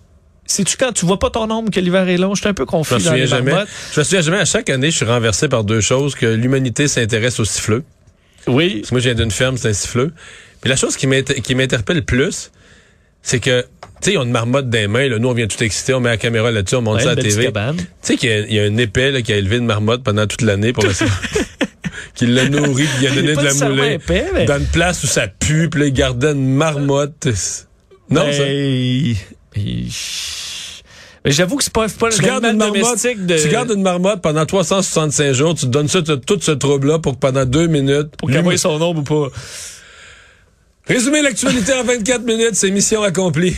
Sais-tu 0.48 0.78
quand 0.78 0.92
tu 0.94 1.06
vois 1.06 1.18
pas 1.20 1.30
ton 1.32 1.50
ombre 1.50 1.72
que 1.72 1.80
l'hiver 1.80 2.08
est 2.08 2.18
long? 2.18 2.36
Je 2.36 2.42
suis 2.42 2.50
un 2.50 2.54
peu 2.54 2.64
Je 2.64 2.68
confus 2.68 2.94
me 2.96 3.00
dans 3.00 3.14
les 3.14 3.26
souviens 3.26 3.38
jamais. 3.38 3.52
Je 3.94 4.00
me 4.00 4.04
souviens 4.04 4.22
jamais. 4.22 4.38
À 4.40 4.46
chaque 4.46 4.70
année, 4.70 4.92
je 4.92 4.98
suis 4.98 5.06
renversé 5.06 5.48
par 5.50 5.64
deux 5.64 5.82
choses 5.82 6.14
que 6.16 6.26
l'humanité 6.28 6.88
s'intéresse 6.88 7.40
aux 7.40 7.46
siffleux. 7.46 7.84
Oui. 8.48 8.78
Parce 8.82 8.90
que 8.90 8.94
moi, 8.96 9.00
je 9.02 9.06
viens 9.10 9.16
d'une 9.16 9.32
ferme, 9.32 9.58
c'est 9.58 9.70
un 9.70 9.74
siffleux. 9.74 10.14
Puis 10.62 10.70
la 10.70 10.76
chose 10.76 10.96
qui 10.98 11.08
m'inter- 11.08 11.42
qui 11.42 11.56
m'interpelle 11.56 11.98
le 11.98 12.02
plus, 12.04 12.52
c'est 13.24 13.40
que, 13.40 13.62
tu 13.62 13.68
sais, 14.02 14.14
ils 14.14 14.18
ont 14.20 14.24
une 14.24 14.30
marmotte 14.32 14.68
les 14.72 14.88
mains. 14.88 15.08
Là. 15.10 15.18
Nous, 15.18 15.28
on 15.28 15.34
vient 15.34 15.48
tout 15.48 15.64
exciter, 15.64 15.96
on 15.96 16.00
met 16.00 16.10
la 16.10 16.18
caméra 16.18 16.52
là-dessus, 16.52 16.76
on 16.76 16.82
monte 16.84 16.98
Ouais, 16.98 17.04
ça 17.04 17.12
à 17.12 17.16
la 17.16 17.24
TV. 17.24 17.52
Tu 17.52 17.84
sais 18.04 18.18
qu'il 18.18 18.30
y 18.30 18.34
a- 18.34 18.40
il 18.42 18.54
y, 18.54 18.60
a 18.60 18.64
un 18.64 18.78
épais 18.78 19.10
là, 19.12 19.24
qui 19.24 19.34
a 19.34 19.38
élevé 19.38 19.58
une 19.58 19.66
marmotte 19.66 20.04
pendant 20.04 20.28
toute 20.28 20.44
l'année 20.44 20.74
pour 20.74 20.84
la 20.88 20.92
qui 22.14 22.28
l'a 22.28 22.48
nourri, 22.50 22.86
qui 22.86 23.00
lui 23.00 23.08
a 23.08 23.16
donné 23.16 23.36
de 23.36 23.42
la 23.42 23.54
moulée. 23.70 23.94
épais, 23.94 24.26
mais- 24.34 24.46
Dans 24.46 24.60
une 24.60 24.68
place 24.68 25.04
où 25.04 25.08
ça 25.08 25.28
pue, 25.28 25.70
puis 25.72 25.82
là, 25.82 25.88
il 25.88 25.94
gardait 25.94 26.34
une 26.34 26.54
marmotte. 26.54 27.28
Non, 28.12 28.26
Ben, 28.26 28.34
ça. 28.34 28.44
Mais 29.58 31.32
j'avoue 31.32 31.56
que 31.58 31.64
c'est 31.64 31.74
pas, 31.74 31.88
pas 31.88 32.10
Tu 32.12 32.22
le 32.22 32.28
gardes, 32.28 32.44
même 32.44 32.52
une 32.54 32.58
marmotte, 32.60 33.04
de... 33.04 33.42
tu 33.42 33.50
gardes 33.50 33.72
une 33.72 33.82
marmotte 33.82 34.22
pendant 34.22 34.46
365 34.46 35.32
jours, 35.34 35.56
tu 35.56 35.62
te 35.66 35.72
donnes 35.72 35.88
ça, 35.88 36.02
tu- 36.04 36.20
tout 36.20 36.38
ce 36.40 36.52
trouble-là 36.52 37.00
pour 37.00 37.14
que 37.14 37.20
pendant 37.20 37.46
deux 37.46 37.66
minutes... 37.68 38.16
Pour 38.18 38.30
qu'elle 38.30 38.44
voie 38.44 38.58
son 38.58 38.80
ombre 38.82 39.00
ou 39.00 39.04
pas. 39.04 39.36
Résumer 40.88 41.24
l'actualité 41.24 41.74
en 41.74 41.84
24 41.84 42.22
minutes, 42.24 42.54
c'est 42.54 42.70
mission 42.70 43.02
accomplie. 43.02 43.56